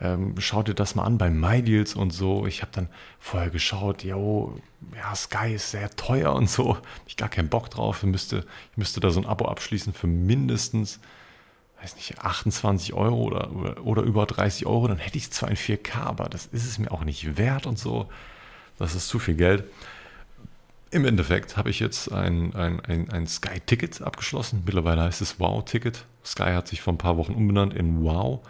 [0.00, 2.46] ähm, schau dir das mal an bei MyDeals und so.
[2.46, 2.88] Ich habe dann
[3.18, 4.58] vorher geschaut, jo,
[4.96, 6.76] ja, Sky ist sehr teuer und so.
[6.76, 8.02] Hab ich gar keinen Bock drauf.
[8.02, 11.00] Ich müsste, ich müsste da so ein Abo abschließen für mindestens,
[11.82, 14.88] weiß nicht, 28 Euro oder, oder, oder über 30 Euro.
[14.88, 17.78] Dann hätte ich zwar ein 4K, aber das ist es mir auch nicht wert und
[17.78, 18.08] so.
[18.78, 19.64] Das ist zu viel Geld
[20.90, 24.62] im Endeffekt habe ich jetzt ein, ein, ein, ein Sky-Ticket abgeschlossen.
[24.66, 26.04] Mittlerweile heißt es Wow-Ticket.
[26.24, 28.40] Sky hat sich vor ein paar Wochen umbenannt in Wow.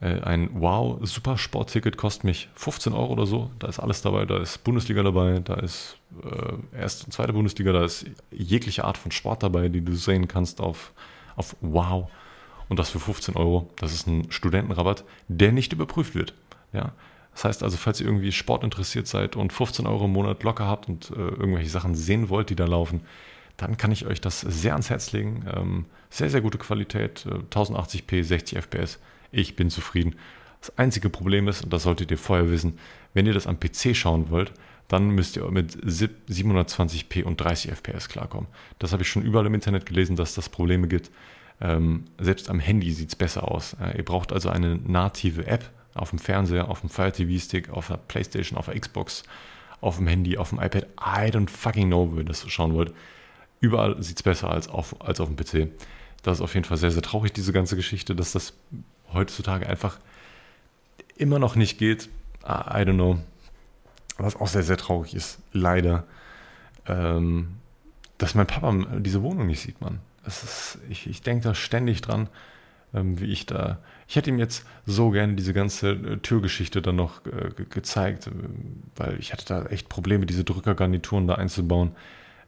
[0.00, 3.50] Äh, ein Wow Supersport-Ticket kostet mich 15 Euro oder so.
[3.58, 4.24] Da ist alles dabei.
[4.24, 8.96] Da ist Bundesliga dabei, da ist äh, erste und zweite Bundesliga, da ist jegliche Art
[8.96, 10.92] von Sport dabei, die du sehen kannst auf,
[11.34, 12.08] auf Wow.
[12.68, 13.68] Und das für 15 Euro.
[13.76, 16.34] Das ist ein Studentenrabatt, der nicht überprüft wird.
[16.72, 16.92] Ja.
[17.38, 20.66] Das heißt also, falls ihr irgendwie Sport interessiert seid und 15 Euro im Monat locker
[20.66, 23.02] habt und äh, irgendwelche Sachen sehen wollt, die da laufen,
[23.56, 25.46] dann kann ich euch das sehr ans Herz legen.
[25.54, 28.98] Ähm, sehr, sehr gute Qualität, äh, 1080p, 60 FPS.
[29.30, 30.16] Ich bin zufrieden.
[30.60, 32.76] Das einzige Problem ist, und das solltet ihr vorher wissen,
[33.14, 34.52] wenn ihr das am PC schauen wollt,
[34.88, 38.48] dann müsst ihr mit 720p und 30 FPS klarkommen.
[38.80, 41.12] Das habe ich schon überall im Internet gelesen, dass das Probleme gibt.
[41.60, 43.76] Ähm, selbst am Handy sieht es besser aus.
[43.80, 47.70] Äh, ihr braucht also eine native App, auf dem Fernseher, auf dem Fire TV Stick,
[47.70, 49.24] auf der Playstation, auf der Xbox,
[49.80, 50.86] auf dem Handy, auf dem iPad.
[51.00, 52.92] I don't fucking know, wenn ihr das schauen wollt.
[53.60, 55.70] Überall sieht es besser als auf, als auf dem PC.
[56.22, 58.54] Das ist auf jeden Fall sehr, sehr traurig, diese ganze Geschichte, dass das
[59.12, 59.98] heutzutage einfach
[61.16, 62.08] immer noch nicht geht.
[62.44, 63.18] I don't know.
[64.16, 66.04] Was auch sehr, sehr traurig ist, leider,
[66.86, 67.56] ähm,
[68.18, 70.00] dass mein Papa diese Wohnung nicht sieht, man.
[70.90, 72.28] Ich, ich denke da ständig dran,
[72.94, 73.78] ähm, wie ich da.
[74.06, 78.26] Ich hätte ihm jetzt so gerne diese ganze äh, Türgeschichte dann noch äh, ge gezeigt,
[78.26, 78.30] äh,
[78.96, 81.92] weil ich hatte da echt Probleme, diese Drückergarnituren da einzubauen.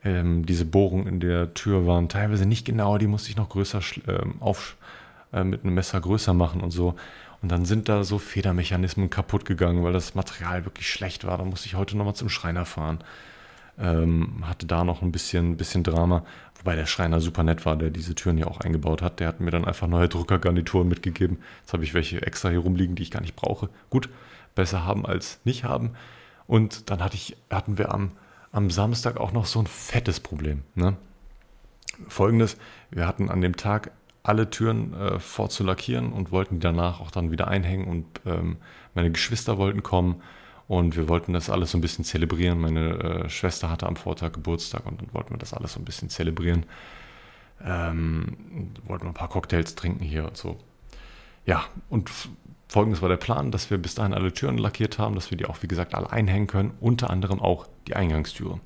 [0.03, 3.81] Ähm, diese Bohrungen in der Tür waren teilweise nicht genau, die musste ich noch größer
[4.09, 4.77] ähm, auf,
[5.33, 6.95] äh, mit einem Messer größer machen und so.
[7.43, 11.39] Und dann sind da so Federmechanismen kaputt gegangen, weil das Material wirklich schlecht war.
[11.39, 12.99] Da musste ich heute nochmal zum Schreiner fahren.
[13.79, 16.25] Ähm, hatte da noch ein bisschen, bisschen Drama.
[16.61, 19.19] Wobei der Schreiner super nett war, der diese Türen hier auch eingebaut hat.
[19.19, 21.39] Der hat mir dann einfach neue Druckergarnituren mitgegeben.
[21.63, 23.71] Jetzt habe ich welche extra hier rumliegen, die ich gar nicht brauche.
[23.89, 24.11] Gut,
[24.55, 25.93] besser haben als nicht haben.
[26.47, 28.13] Und dann hatte ich, hatten wir am,
[28.53, 30.63] am Samstag auch noch so ein fettes Problem.
[30.75, 30.97] Ne?
[32.09, 32.59] Folgendes,
[32.91, 33.93] wir hatten an dem Tag
[34.23, 38.59] alle Türen äh, vorzulackieren und wollten die danach auch dann wieder einhängen und ähm,
[38.95, 40.21] meine Geschwister wollten kommen
[40.71, 42.61] und wir wollten das alles so ein bisschen zelebrieren.
[42.61, 45.85] Meine äh, Schwester hatte am Vortag Geburtstag und dann wollten wir das alles so ein
[45.85, 46.65] bisschen zelebrieren.
[47.61, 50.61] Ähm, wollten wir ein paar Cocktails trinken hier und so.
[51.45, 52.09] Ja, und
[52.69, 55.47] folgendes war der Plan, dass wir bis dahin alle Türen lackiert haben, dass wir die
[55.47, 58.61] auch, wie gesagt, alle einhängen können, unter anderem auch die Eingangstüre.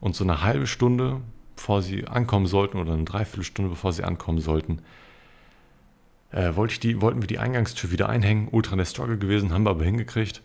[0.00, 1.20] Und so eine halbe Stunde,
[1.54, 4.82] bevor sie ankommen sollten, oder eine Dreiviertelstunde, bevor sie ankommen sollten,
[6.32, 8.48] äh, wollte die, wollten wir die Eingangstür wieder einhängen.
[8.50, 10.42] Ultra der Struggle gewesen, haben wir aber hingekriegt.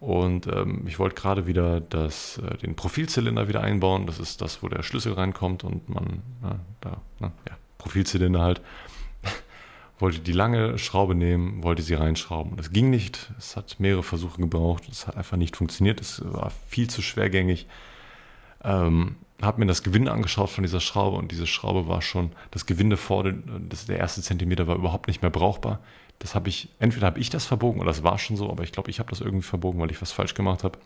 [0.00, 4.06] Und ähm, ich wollte gerade wieder das, äh, den Profilzylinder wieder einbauen.
[4.06, 8.62] Das ist das, wo der Schlüssel reinkommt und man, na, da, na, ja, Profilzylinder halt.
[9.98, 12.56] wollte die lange Schraube nehmen, wollte sie reinschrauben.
[12.56, 13.30] Das ging nicht.
[13.38, 14.88] Es hat mehrere Versuche gebraucht.
[14.90, 16.00] Es hat einfach nicht funktioniert.
[16.00, 17.66] Es war viel zu schwergängig.
[18.64, 22.66] Ähm, habe mir das Gewinde angeschaut von dieser Schraube und diese Schraube war schon, das
[22.66, 25.80] Gewinde vorne, das, der erste Zentimeter war überhaupt nicht mehr brauchbar.
[26.20, 28.72] Das habe ich, entweder habe ich das verbogen oder das war schon so, aber ich
[28.72, 30.78] glaube, ich habe das irgendwie verbogen, weil ich was falsch gemacht habe.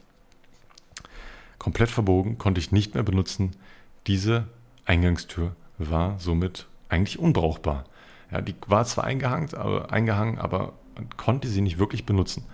[1.59, 3.53] Komplett verbogen, konnte ich nicht mehr benutzen.
[4.07, 4.47] Diese
[4.85, 7.85] Eingangstür war somit eigentlich unbrauchbar.
[8.31, 12.45] Ja, die war zwar eingehangen, aber, eingehangen, aber man konnte sie nicht wirklich benutzen.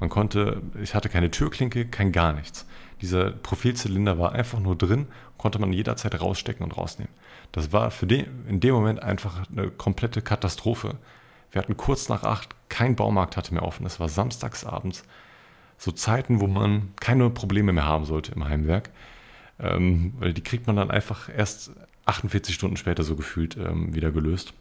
[0.00, 2.66] Man konnte, ich hatte keine Türklinke, kein gar nichts.
[3.00, 5.06] Dieser Profilzylinder war einfach nur drin,
[5.38, 7.12] konnte man jederzeit rausstecken und rausnehmen.
[7.52, 10.96] Das war für den, in dem Moment einfach eine komplette Katastrophe.
[11.54, 13.86] Wir hatten kurz nach acht, kein Baumarkt hatte mehr offen.
[13.86, 15.04] Es war samstagsabends.
[15.78, 18.90] So Zeiten, wo man keine Probleme mehr haben sollte im Heimwerk.
[19.60, 21.70] Ähm, weil die kriegt man dann einfach erst
[22.06, 24.52] 48 Stunden später so gefühlt ähm, wieder gelöst.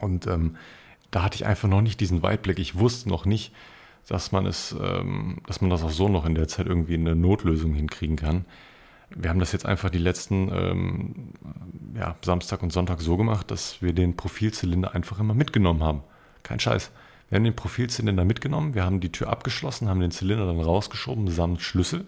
[0.00, 0.56] Und ähm,
[1.10, 2.58] da hatte ich einfach noch nicht diesen Weitblick.
[2.58, 3.52] Ich wusste noch nicht,
[4.08, 7.14] dass man es, ähm, dass man das auch so noch in der Zeit irgendwie eine
[7.14, 8.46] Notlösung hinkriegen kann
[9.10, 11.14] wir haben das jetzt einfach die letzten ähm,
[11.94, 16.02] ja, Samstag und Sonntag so gemacht, dass wir den Profilzylinder einfach immer mitgenommen haben.
[16.42, 16.90] Kein Scheiß.
[17.28, 21.28] Wir haben den Profilzylinder mitgenommen, wir haben die Tür abgeschlossen, haben den Zylinder dann rausgeschoben
[21.28, 22.06] samt Schlüssel,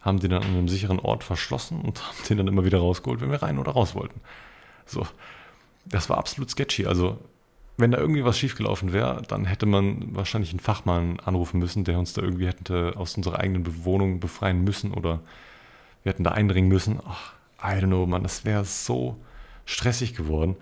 [0.00, 3.20] haben den dann an einem sicheren Ort verschlossen und haben den dann immer wieder rausgeholt,
[3.20, 4.20] wenn wir rein oder raus wollten.
[4.84, 5.06] So,
[5.84, 6.86] das war absolut sketchy.
[6.86, 7.18] Also,
[7.76, 11.98] wenn da irgendwie was schiefgelaufen wäre, dann hätte man wahrscheinlich einen Fachmann anrufen müssen, der
[11.98, 15.20] uns da irgendwie hätte aus unserer eigenen Bewohnung befreien müssen oder
[16.06, 17.00] wir hätten da eindringen müssen.
[17.04, 19.16] Ach, I don't know, man, das wäre so
[19.64, 20.54] stressig geworden.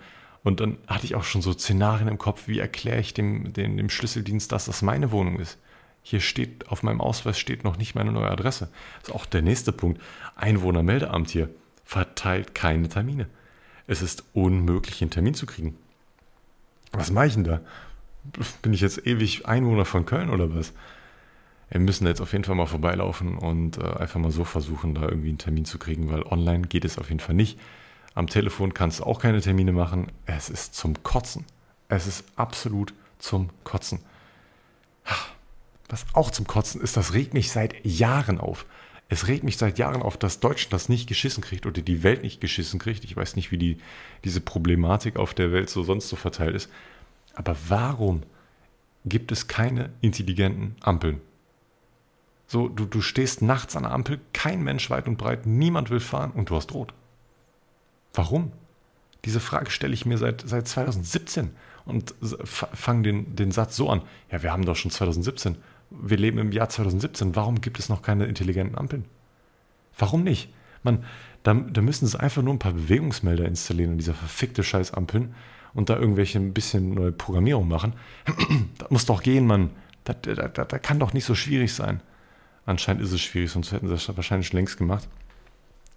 [0.42, 3.76] Und dann hatte ich auch schon so Szenarien im Kopf, wie erkläre ich dem, dem,
[3.76, 5.58] dem Schlüsseldienst, dass das meine Wohnung ist.
[6.02, 8.70] Hier steht, auf meinem Ausweis steht noch nicht meine neue Adresse.
[9.00, 10.00] Das ist auch der nächste Punkt.
[10.34, 11.50] Einwohnermeldeamt hier
[11.84, 13.26] verteilt keine Termine.
[13.86, 15.76] Es ist unmöglich, einen Termin zu kriegen.
[16.92, 17.60] Was mache ich denn da?
[18.62, 20.72] Bin ich jetzt ewig Einwohner von Köln oder was?
[21.70, 25.02] Wir müssen jetzt auf jeden Fall mal vorbeilaufen und äh, einfach mal so versuchen, da
[25.02, 27.58] irgendwie einen Termin zu kriegen, weil online geht es auf jeden Fall nicht.
[28.14, 30.12] Am Telefon kannst du auch keine Termine machen.
[30.26, 31.44] Es ist zum Kotzen.
[31.88, 34.00] Es ist absolut zum Kotzen.
[35.88, 38.66] Was auch zum Kotzen ist, das regt mich seit Jahren auf.
[39.08, 42.22] Es regt mich seit Jahren auf, dass Deutschland das nicht geschissen kriegt oder die Welt
[42.22, 43.04] nicht geschissen kriegt.
[43.04, 43.78] Ich weiß nicht, wie die,
[44.24, 46.70] diese Problematik auf der Welt so sonst so verteilt ist.
[47.34, 48.22] Aber warum
[49.04, 51.20] gibt es keine intelligenten Ampeln?
[52.54, 55.98] So, du, du stehst nachts an der Ampel, kein Mensch weit und breit, niemand will
[55.98, 56.94] fahren und du hast rot.
[58.12, 58.52] Warum?
[59.24, 61.50] Diese Frage stelle ich mir seit, seit 2017
[61.84, 64.02] und fange den, den Satz so an.
[64.30, 65.56] Ja, wir haben doch schon 2017.
[65.90, 67.34] Wir leben im Jahr 2017.
[67.34, 69.04] Warum gibt es noch keine intelligenten Ampeln?
[69.98, 70.48] Warum nicht?
[70.84, 71.02] Man,
[71.42, 75.34] da, da müssen sie einfach nur ein paar Bewegungsmelder installieren in dieser verfickte Scheiß Ampeln
[75.72, 77.94] und da irgendwelche ein bisschen neue Programmierung machen.
[78.78, 79.70] das muss doch gehen, Mann.
[80.04, 82.00] Das, das, das, das kann doch nicht so schwierig sein.
[82.66, 85.08] Anscheinend ist es schwierig, sonst hätten sie das wahrscheinlich schon längst gemacht.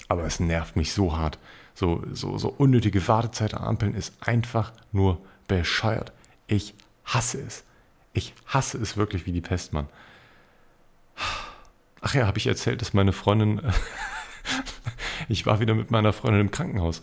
[0.10, 1.38] Aber es nervt mich so hart.
[1.74, 6.12] So, so, so unnötige Wartezeit an Ampeln ist einfach nur bescheuert.
[6.48, 6.74] Ich
[7.06, 7.64] hasse es.
[8.14, 9.88] Ich hasse es wirklich wie die Pest, Mann.
[12.02, 13.62] Ach ja, habe ich erzählt, dass meine Freundin.
[15.30, 17.02] ich war wieder mit meiner Freundin im Krankenhaus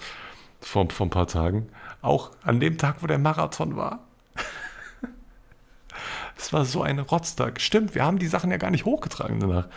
[0.61, 1.69] vor, vor ein paar Tagen.
[2.01, 4.01] Auch an dem Tag, wo der Marathon war.
[6.37, 7.61] Es war so ein Rotztag.
[7.61, 9.69] Stimmt, wir haben die Sachen ja gar nicht hochgetragen danach.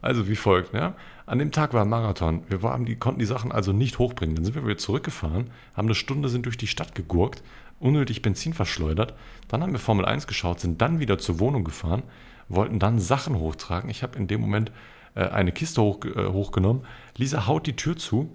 [0.00, 0.94] Also wie folgt, ja.
[1.26, 2.44] An dem Tag war ein Marathon.
[2.48, 4.36] Wir waren, die, konnten die Sachen also nicht hochbringen.
[4.36, 7.42] Dann sind wir wieder zurückgefahren, haben eine Stunde, sind durch die Stadt gegurkt,
[7.80, 9.14] unnötig Benzin verschleudert.
[9.48, 12.02] Dann haben wir Formel 1 geschaut, sind dann wieder zur Wohnung gefahren,
[12.48, 13.90] wollten dann Sachen hochtragen.
[13.90, 14.72] Ich habe in dem Moment
[15.14, 16.86] äh, eine Kiste hoch, äh, hochgenommen.
[17.16, 18.34] Lisa haut die Tür zu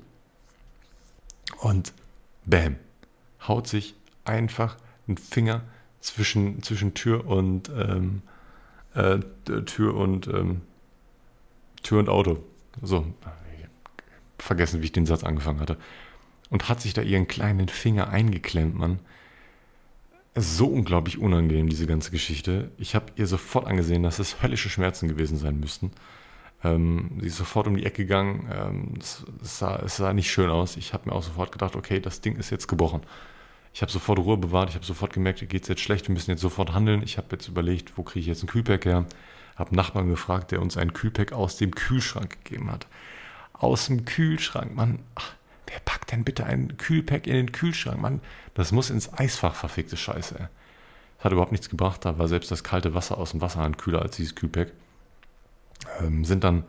[1.61, 1.93] und
[2.45, 2.75] bam,
[3.47, 3.95] haut sich
[4.25, 5.61] einfach einen Finger
[6.03, 8.21] zwischen, zwischen Tür und ähm,
[8.93, 9.19] äh,
[9.65, 10.61] Tür und ähm,
[11.81, 12.43] Tür und Auto.
[12.81, 13.05] So,
[14.43, 15.77] vergessen, wie ich den Satz angefangen hatte.
[16.49, 18.99] Und hat sich da ihren kleinen Finger eingeklemmt, Mann.
[20.35, 22.71] So unglaublich unangenehm, diese ganze Geschichte.
[22.77, 25.91] Ich habe ihr sofort angesehen, dass es höllische Schmerzen gewesen sein müssten.
[26.63, 28.49] Ähm, sie ist sofort um die Ecke gegangen.
[28.51, 30.75] Ähm, es, sah, es, sah, nicht schön aus.
[30.77, 33.01] Ich habe mir auch sofort gedacht, okay, das Ding ist jetzt gebrochen.
[33.73, 36.29] Ich habe sofort Ruhe bewahrt, ich habe sofort gemerkt, geht es jetzt schlecht, wir müssen
[36.29, 37.01] jetzt sofort handeln.
[37.01, 39.05] Ich habe jetzt überlegt, wo kriege ich jetzt ein Kühlpack her?
[39.55, 42.87] Habe Nachbarn gefragt, der uns ein Kühlpack aus dem Kühlschrank gegeben hat.
[43.53, 44.99] Aus dem Kühlschrank, Mann.
[45.15, 45.33] Ach,
[45.67, 48.21] wer packt denn bitte ein Kühlpack in den Kühlschrank, Mann?
[48.53, 50.35] Das muss ins Eisfach, verfickte Scheiße.
[51.17, 54.03] Das hat überhaupt nichts gebracht, da war selbst das kalte Wasser aus dem Wasserhahn kühler
[54.03, 54.71] als dieses Kühlpack.
[55.99, 56.63] Ähm, sind dann,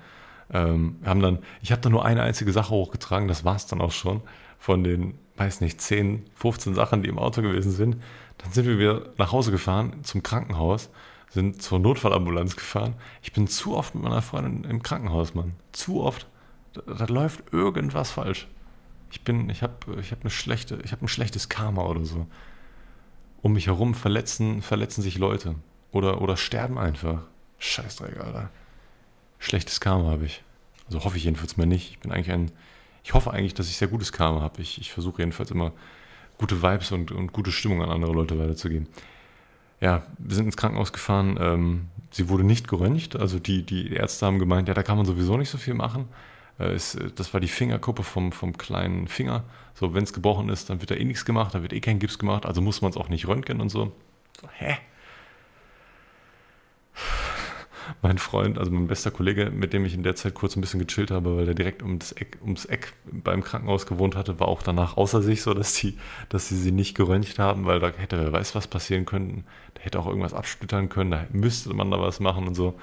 [0.52, 3.80] ähm, haben dann, ich habe da nur eine einzige Sache hochgetragen, das war es dann
[3.80, 4.22] auch schon
[4.58, 7.96] von den, weiß nicht, 10, 15 Sachen, die im Auto gewesen sind.
[8.38, 10.90] Dann sind wir wieder nach Hause gefahren zum Krankenhaus,
[11.30, 12.94] sind zur Notfallambulanz gefahren.
[13.22, 15.54] Ich bin zu oft mit meiner Freundin im Krankenhaus, Mann.
[15.72, 16.26] Zu oft.
[16.72, 18.48] Da, da läuft irgendwas falsch.
[19.10, 22.26] Ich bin, ich habe ich hab eine schlechte, ich habe ein schlechtes Karma oder so.
[23.42, 25.56] Um mich herum verletzen, verletzen sich Leute.
[25.92, 27.22] Oder, oder sterben einfach.
[27.58, 28.50] Scheißdreck, Alter.
[29.38, 30.42] Schlechtes Karma habe ich.
[30.86, 31.90] Also hoffe ich jedenfalls mal nicht.
[31.90, 32.50] Ich bin eigentlich ein
[33.04, 34.62] ich hoffe eigentlich, dass ich sehr gutes Karma habe.
[34.62, 35.72] Ich, ich versuche jedenfalls immer
[36.38, 38.88] gute Vibes und, und gute Stimmung an andere Leute weiterzugeben.
[39.80, 41.36] Ja, wir sind ins Krankenhaus gefahren.
[41.38, 43.14] Ähm, sie wurde nicht geröntgt.
[43.14, 46.08] Also die, die Ärzte haben gemeint, ja, da kann man sowieso nicht so viel machen.
[46.58, 49.44] Äh, es, das war die Fingerkuppe vom, vom kleinen Finger.
[49.74, 51.98] So, wenn es gebrochen ist, dann wird da eh nichts gemacht, da wird eh kein
[51.98, 53.92] Gips gemacht, also muss man es auch nicht röntgen und so.
[54.40, 54.78] So, hä?
[58.02, 60.84] Mein Freund, also mein bester Kollege, mit dem ich in der Zeit kurz ein bisschen
[60.84, 64.62] gechillt habe, weil er direkt ums Eck, ums Eck beim Krankenhaus gewohnt hatte, war auch
[64.62, 68.18] danach außer sich so, dass sie, dass sie sie nicht geröntgt haben, weil da hätte
[68.18, 69.44] wer weiß was passieren können.
[69.74, 72.78] Da hätte auch irgendwas absplittern können, da müsste man da was machen und so.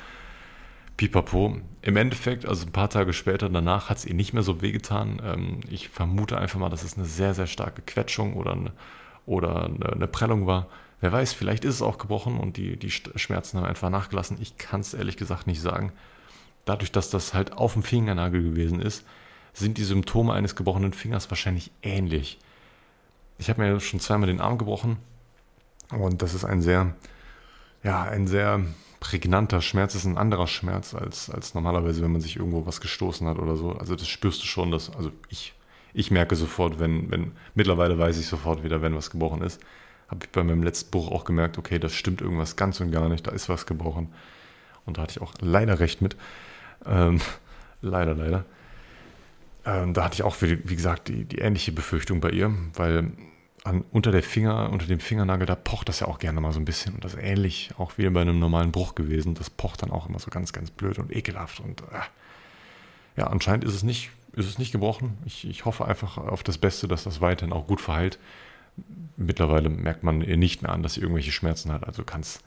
[0.97, 1.58] Pipapo.
[1.82, 5.20] Im Endeffekt, also ein paar Tage später danach, hat es ihr nicht mehr so wehgetan.
[5.26, 8.72] Ähm, ich vermute einfach mal, dass es eine sehr, sehr starke Quetschung oder eine,
[9.26, 10.68] oder eine Prellung war.
[11.02, 14.38] Wer weiß, vielleicht ist es auch gebrochen und die, die Schmerzen haben einfach nachgelassen.
[14.39, 15.91] Ich kann es ehrlich gesagt nicht sagen.
[16.64, 19.04] Dadurch, dass das halt auf dem Fingernagel gewesen ist,
[19.52, 22.39] sind die Symptome eines gebrochenen Fingers wahrscheinlich ähnlich.
[23.39, 24.97] Ich habe mir schon zweimal den Arm gebrochen
[25.89, 26.93] und das ist ein sehr,
[27.84, 28.64] ja, ein sehr
[28.99, 32.80] prägnanter Schmerz, das ist ein anderer Schmerz als, als normalerweise, wenn man sich irgendwo was
[32.80, 33.72] gestoßen hat oder so.
[33.72, 35.56] Also das spürst du schon, dass, also ich,
[35.95, 39.60] ich merke sofort, wenn, wenn, mittlerweile weiß ich sofort wieder, wenn was gebrochen ist
[40.12, 43.07] habe ich bei meinem letzten Buch auch gemerkt, okay, das stimmt irgendwas ganz und gar
[43.07, 44.14] nicht, da ist was gebrochen.
[44.86, 46.18] Und da hatte ich auch leider recht mit.
[46.86, 47.22] Ähm,
[47.82, 48.45] leider, leider.
[49.66, 53.12] Ähm, da hatte ich auch, wie, wie gesagt, die, die, ähnliche Befürchtung bei ihr, weil
[53.64, 56.59] an, unter der Finger, unter dem Fingernagel, da pocht das ja auch gerne mal so
[56.59, 56.95] ein bisschen.
[56.95, 59.36] Und das ist ähnlich auch wie bei einem normalen Bruch gewesen.
[59.36, 61.62] Das pocht dann auch immer so ganz, ganz blöd und ekelhaft.
[61.62, 62.01] Und äh,
[63.18, 65.18] ja, anscheinend ist es nicht, ist es nicht gebrochen.
[65.26, 68.20] Ich, ich hoffe einfach auf das Beste, dass das weiterhin auch gut verheilt.
[69.18, 71.86] Mittlerweile merkt man ihr nicht mehr an, dass sie irgendwelche Schmerzen hat.
[71.86, 72.40] Also kann es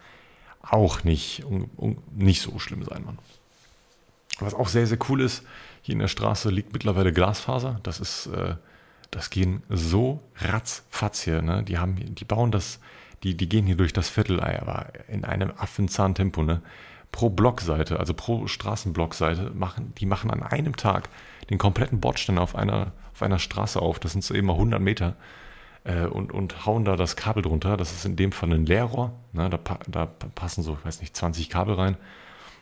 [0.63, 3.19] auch nicht, um, um, nicht so schlimm sein, Mann.
[4.41, 5.45] Was auch sehr, sehr cool ist,
[5.83, 7.79] hier in der Straße liegt mittlerweile Glasfaser.
[7.83, 8.57] Das ist, äh,
[9.11, 11.43] das gehen so ratzfatz hier.
[11.43, 11.63] Ne?
[11.63, 12.81] Die haben, die bauen das,
[13.23, 16.63] die, die gehen hier durch das Viertel, aber in einem Affenzahntempo, ne?
[17.13, 21.09] Pro Blockseite, also pro Straßenblockseite, machen, die machen an einem Tag
[21.49, 24.01] den kompletten Bordstein auf einer, auf einer Straße auf.
[24.01, 25.15] Das sind so mal 100 Meter.
[25.85, 27.77] Äh, und, und hauen da das Kabel drunter.
[27.77, 29.13] Das ist in dem Fall ein Leerrohr.
[29.33, 29.51] Ne?
[29.51, 31.97] Da, da passen so, ich weiß nicht, 20 Kabel rein.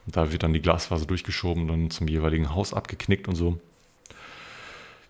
[0.06, 3.60] Da wird dann die Glasfaser durchgeschoben, dann zum jeweiligen Haus abgeknickt und so.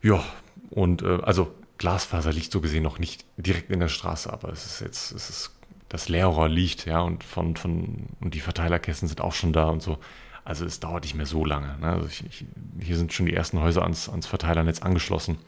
[0.02, 0.22] Ja,
[0.70, 4.66] und äh, also Glasfaser liegt so gesehen noch nicht direkt in der Straße, aber es
[4.66, 5.50] ist jetzt, es ist,
[5.88, 9.82] das Leerrohr liegt, ja, und von, von, und die Verteilerkästen sind auch schon da und
[9.82, 9.98] so.
[10.44, 11.78] Also es dauert nicht mehr so lange.
[11.78, 11.88] Ne?
[11.88, 12.44] Also ich, ich,
[12.80, 15.38] hier sind schon die ersten Häuser ans, ans Verteilernetz angeschlossen.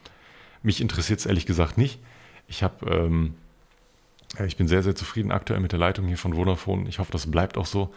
[0.63, 1.99] Mich interessiert es ehrlich gesagt nicht.
[2.47, 3.35] Ich habe, ähm,
[4.45, 6.87] ich bin sehr, sehr zufrieden aktuell mit der Leitung hier von Vodafone.
[6.89, 7.93] Ich hoffe, das bleibt auch so.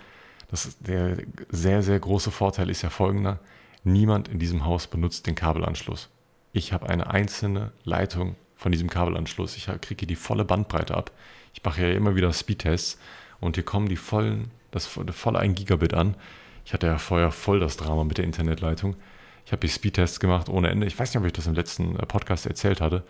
[0.51, 1.19] Das, der
[1.51, 3.39] sehr, sehr große Vorteil ist ja folgender.
[3.85, 6.09] Niemand in diesem Haus benutzt den Kabelanschluss.
[6.53, 9.57] Ich habe eine einzelne Leitung von diesem Kabelanschluss.
[9.57, 11.11] Ich kriege die volle Bandbreite ab.
[11.55, 12.99] Ich mache ja immer wieder Speedtests
[13.41, 16.17] und hier kommen die vollen, das volle 1 Gigabit an.
[16.65, 18.97] Ich hatte ja vorher voll das Drama mit der Internetleitung.
[19.47, 20.87] Ich habe die Speedtests gemacht ohne Ende.
[20.87, 23.05] Ich weiß nicht, ob ich das im letzten äh, Podcast erzählt hatte.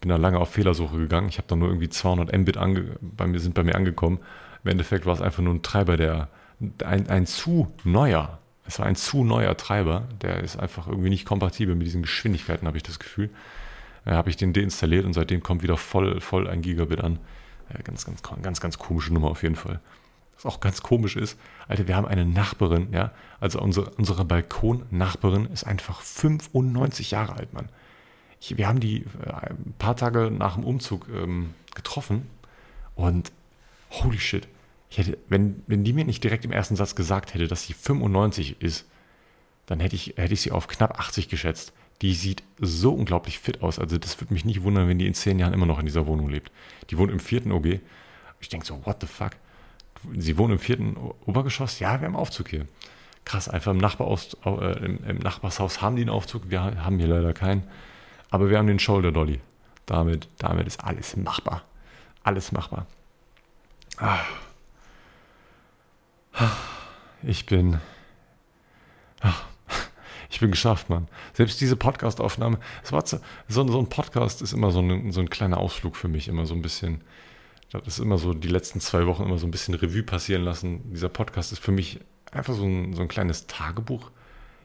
[0.00, 1.28] Bin da lange auf Fehlersuche gegangen.
[1.28, 4.20] Ich habe da nur irgendwie 200 Mbit ange bei mir, sind bei mir angekommen.
[4.64, 6.28] Im Endeffekt war es einfach nur ein Treiber, der
[6.84, 11.24] ein, ein zu neuer, es war ein zu neuer Treiber, der ist einfach irgendwie nicht
[11.24, 13.30] kompatibel mit diesen Geschwindigkeiten, habe ich das Gefühl.
[14.04, 17.18] Da habe ich den deinstalliert und seitdem kommt wieder voll, voll ein Gigabit an.
[17.72, 19.80] Ja, ganz, ganz, ganz, ganz komische Nummer auf jeden Fall.
[20.36, 25.46] Was auch ganz komisch ist, Alter, wir haben eine Nachbarin, ja, also unsere, unsere Balkon-Nachbarin
[25.46, 27.68] ist einfach 95 Jahre alt, Mann.
[28.40, 32.28] Ich, wir haben die äh, ein paar Tage nach dem Umzug ähm, getroffen
[32.94, 33.32] und
[33.90, 34.48] holy shit,
[34.90, 38.60] hätte, wenn, wenn die mir nicht direkt im ersten Satz gesagt hätte, dass sie 95
[38.60, 38.86] ist,
[39.66, 41.72] dann hätte ich, hätte ich sie auf knapp 80 geschätzt.
[42.00, 43.78] Die sieht so unglaublich fit aus.
[43.78, 46.06] Also das würde mich nicht wundern, wenn die in zehn Jahren immer noch in dieser
[46.06, 46.50] Wohnung lebt.
[46.90, 47.80] Die wohnt im vierten OG.
[48.40, 49.32] Ich denke so, what the fuck?
[50.16, 51.80] Sie wohnt im vierten Obergeschoss?
[51.80, 52.66] Ja, wir haben Aufzug hier.
[53.24, 56.50] Krass, einfach im, Nachbaraus, äh, im, im, Nachbarshaus haben die einen Aufzug.
[56.50, 57.64] Wir haben hier leider keinen.
[58.30, 59.40] Aber wir haben den Shoulder Dolly.
[59.86, 61.62] Damit, damit ist alles machbar.
[62.22, 62.86] Alles machbar.
[63.96, 64.20] Ah.
[67.22, 67.80] Ich bin.
[69.20, 69.44] Ach,
[70.30, 71.08] ich bin geschafft, Mann.
[71.32, 73.00] Selbst diese Podcast-Aufnahme, so,
[73.48, 76.54] so, ein Podcast ist immer so ein, so ein kleiner Ausflug für mich, immer so
[76.54, 77.02] ein bisschen.
[77.70, 80.92] Das ist immer so die letzten zwei Wochen immer so ein bisschen Revue passieren lassen.
[80.92, 82.00] Dieser Podcast ist für mich
[82.30, 84.10] einfach so ein, so ein kleines Tagebuch.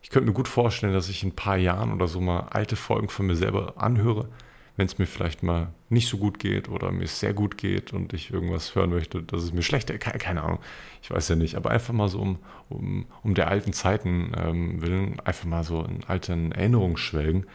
[0.03, 2.75] Ich könnte mir gut vorstellen, dass ich in ein paar Jahren oder so mal alte
[2.75, 4.29] Folgen von mir selber anhöre
[4.75, 7.93] wenn es mir vielleicht mal nicht so gut geht oder mir es sehr gut geht
[7.93, 10.59] und ich irgendwas hören möchte, dass es mir schlechter, keine, keine Ahnung,
[11.01, 12.39] ich weiß ja nicht, aber einfach mal so um,
[12.69, 17.45] um, um der alten Zeiten ähm, willen, einfach mal so in alten Erinnerungen schwelgen,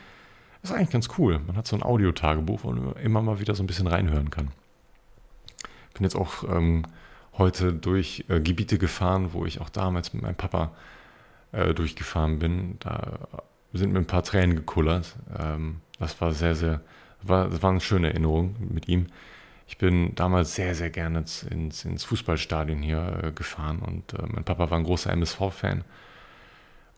[0.62, 1.40] ist eigentlich ganz cool.
[1.46, 4.50] Man hat so ein Audiotagebuch, wo man immer mal wieder so ein bisschen reinhören kann.
[5.88, 6.84] Ich bin jetzt auch ähm,
[7.36, 10.72] heute durch äh, Gebiete gefahren, wo ich auch damals mit meinem Papa
[11.52, 12.76] äh, durchgefahren bin.
[12.80, 13.18] Da
[13.72, 15.16] sind mir ein paar Tränen gekullert.
[15.38, 16.80] Ähm, das war sehr, sehr
[17.22, 19.06] war, das war eine schöne Erinnerung mit ihm.
[19.66, 24.44] Ich bin damals sehr, sehr gerne ins, ins Fußballstadion hier äh, gefahren und äh, mein
[24.44, 25.84] Papa war ein großer MSV-Fan.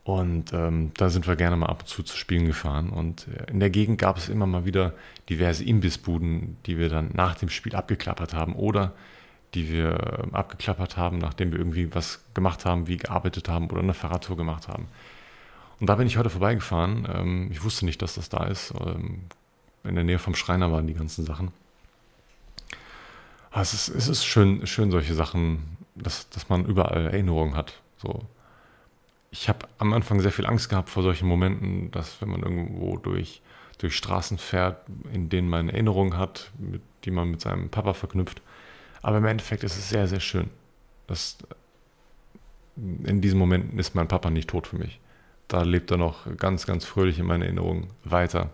[0.05, 2.91] Und ähm, da sind wir gerne mal ab und zu zu Spielen gefahren.
[2.91, 4.95] Und äh, in der Gegend gab es immer mal wieder
[5.29, 8.93] diverse Imbissbuden, die wir dann nach dem Spiel abgeklappert haben oder
[9.55, 13.81] die wir ähm, abgeklappert haben, nachdem wir irgendwie was gemacht haben, wie gearbeitet haben oder
[13.81, 14.87] eine Fahrradtour gemacht haben.
[15.81, 17.09] Und da bin ich heute vorbeigefahren.
[17.13, 18.73] Ähm, ich wusste nicht, dass das da ist.
[18.81, 19.23] Ähm,
[19.83, 21.53] in der Nähe vom Schreiner waren die ganzen Sachen.
[23.51, 27.81] Aber es ist, es ist schön, schön, solche Sachen, dass, dass man überall Erinnerungen hat.
[27.97, 28.21] So.
[29.31, 32.97] Ich habe am Anfang sehr viel Angst gehabt vor solchen Momenten, dass wenn man irgendwo
[32.97, 33.43] durch,
[33.79, 38.43] durch Straßen fährt, in denen man Erinnerungen hat, mit, die man mit seinem Papa verknüpft.
[39.03, 40.51] Aber im Endeffekt ist es sehr, sehr schön.
[41.07, 41.39] Dass
[42.77, 45.01] in diesen Momenten ist mein Papa nicht tot für mich.
[45.49, 48.51] Da lebt er noch ganz, ganz fröhlich in meiner Erinnerung weiter.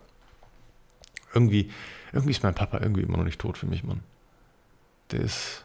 [1.34, 1.70] Irgendwie,
[2.12, 4.02] irgendwie ist mein Papa irgendwie immer noch nicht tot für mich, Mann.
[5.10, 5.64] Der ist.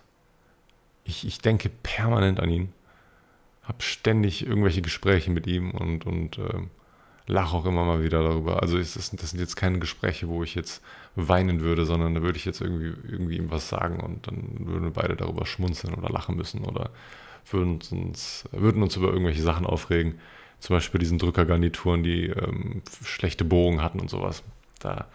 [1.03, 2.73] Ich, ich denke permanent an ihn.
[3.63, 6.61] Hab ständig irgendwelche Gespräche mit ihm und, und äh,
[7.27, 8.61] lache auch immer mal wieder darüber.
[8.61, 10.83] Also ist das, das sind jetzt keine Gespräche, wo ich jetzt
[11.15, 14.83] weinen würde, sondern da würde ich jetzt irgendwie, irgendwie ihm was sagen und dann würden
[14.83, 16.91] wir beide darüber schmunzeln oder lachen müssen oder
[17.49, 20.19] würden uns, würden uns über irgendwelche Sachen aufregen.
[20.59, 24.43] Zum Beispiel diesen Drückergarnituren, die ähm, schlechte Bohrungen hatten und sowas.
[24.79, 25.07] Da,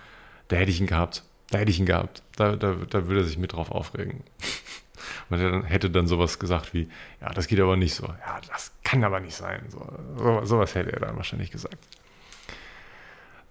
[0.49, 1.23] da hätte ich ihn gehabt.
[1.51, 2.23] Da hätte ich ihn gehabt.
[2.35, 4.25] Da, da, da würde er sich mit drauf aufregen.
[5.29, 6.89] Hätte dann, hätte dann sowas gesagt wie,
[7.21, 8.07] ja, das geht aber nicht so.
[8.07, 9.65] Ja, das kann aber nicht sein.
[9.69, 9.87] So,
[10.17, 11.77] so, sowas hätte er dann wahrscheinlich gesagt.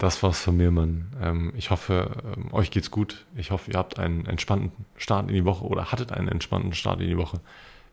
[0.06, 1.08] Das war's von mir, Mann.
[1.20, 3.26] Ähm, ich hoffe, ähm, euch geht's gut.
[3.36, 7.02] Ich hoffe, ihr habt einen entspannten Start in die Woche oder hattet einen entspannten Start
[7.02, 7.40] in die Woche.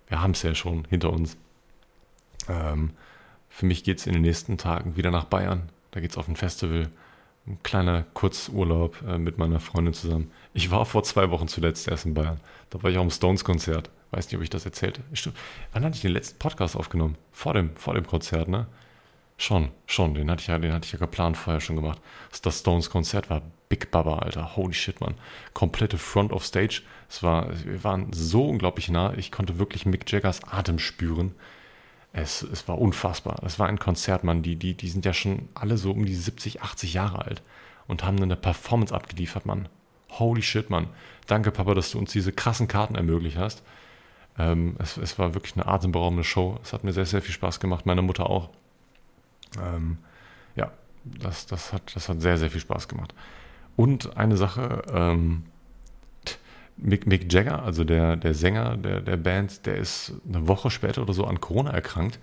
[0.08, 1.38] Wir haben es ja schon hinter uns.
[2.50, 2.90] Ähm,
[3.48, 5.70] für mich geht's in den nächsten Tagen wieder nach Bayern.
[5.92, 6.90] Da geht's auf ein Festival.
[7.46, 10.30] Ein kleiner Kurzurlaub äh, mit meiner Freundin zusammen.
[10.52, 12.40] Ich war vor zwei Wochen zuletzt erst in Bayern.
[12.68, 13.88] Da war ich auch im Stones-Konzert.
[14.10, 15.34] Weiß nicht, ob ich das erzählt habe.
[15.72, 17.16] Wann hatte ich den letzten Podcast aufgenommen?
[17.32, 18.66] Vor dem, vor dem Konzert, ne?
[19.42, 20.14] Schon, schon.
[20.14, 22.00] Den hatte ich ja, den hatte ich ja geplant vorher schon gemacht.
[22.42, 24.54] Das Stones-Konzert war Big Baba, Alter.
[24.54, 25.16] Holy shit, Mann.
[25.52, 26.82] Komplette Front of Stage.
[27.08, 29.14] Es war, wir waren so unglaublich nah.
[29.14, 31.34] Ich konnte wirklich Mick Jaggers Atem spüren.
[32.12, 33.42] Es, es war unfassbar.
[33.44, 34.44] Es war ein Konzert, Mann.
[34.44, 37.42] Die, die, die sind ja schon alle so um die 70, 80 Jahre alt
[37.88, 39.68] und haben eine Performance abgeliefert, Mann.
[40.20, 40.86] Holy shit, Mann.
[41.26, 43.64] Danke, Papa, dass du uns diese krassen Karten ermöglicht hast.
[44.38, 46.60] Ähm, es, es, war wirklich eine atemberaubende Show.
[46.62, 47.86] Es hat mir sehr, sehr viel Spaß gemacht.
[47.86, 48.50] Meine Mutter auch.
[49.60, 49.98] Ähm,
[50.56, 50.70] ja,
[51.04, 53.14] das, das, hat, das hat sehr, sehr viel Spaß gemacht.
[53.76, 55.44] Und eine Sache, ähm,
[56.76, 61.02] Mick, Mick Jagger, also der, der Sänger der, der Band, der ist eine Woche später
[61.02, 62.18] oder so an Corona erkrankt.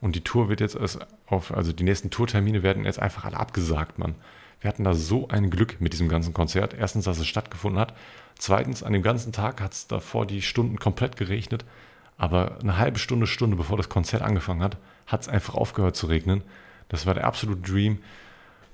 [0.00, 3.38] Und die Tour wird jetzt erst auf, also die nächsten Tourtermine werden jetzt einfach alle
[3.38, 4.14] abgesagt, Mann.
[4.60, 6.74] Wir hatten da so ein Glück mit diesem ganzen Konzert.
[6.74, 7.94] Erstens, dass es stattgefunden hat.
[8.38, 11.64] Zweitens, an dem ganzen Tag hat es davor die Stunden komplett geregnet.
[12.16, 14.76] Aber eine halbe Stunde, Stunde bevor das Konzert angefangen hat,
[15.06, 16.42] hat es einfach aufgehört zu regnen.
[16.88, 17.98] Das war der absolute Dream.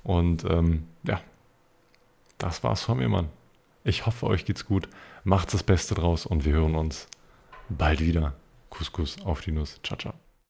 [0.02, 1.20] Und ähm, ja,
[2.38, 3.28] das war's von mir, Mann.
[3.84, 4.88] Ich hoffe, euch geht's gut.
[5.24, 7.08] Macht das Beste draus und wir hören uns
[7.68, 8.34] bald wieder.
[8.70, 9.80] Couscous auf die Nuss.
[9.82, 10.29] Ciao, ciao.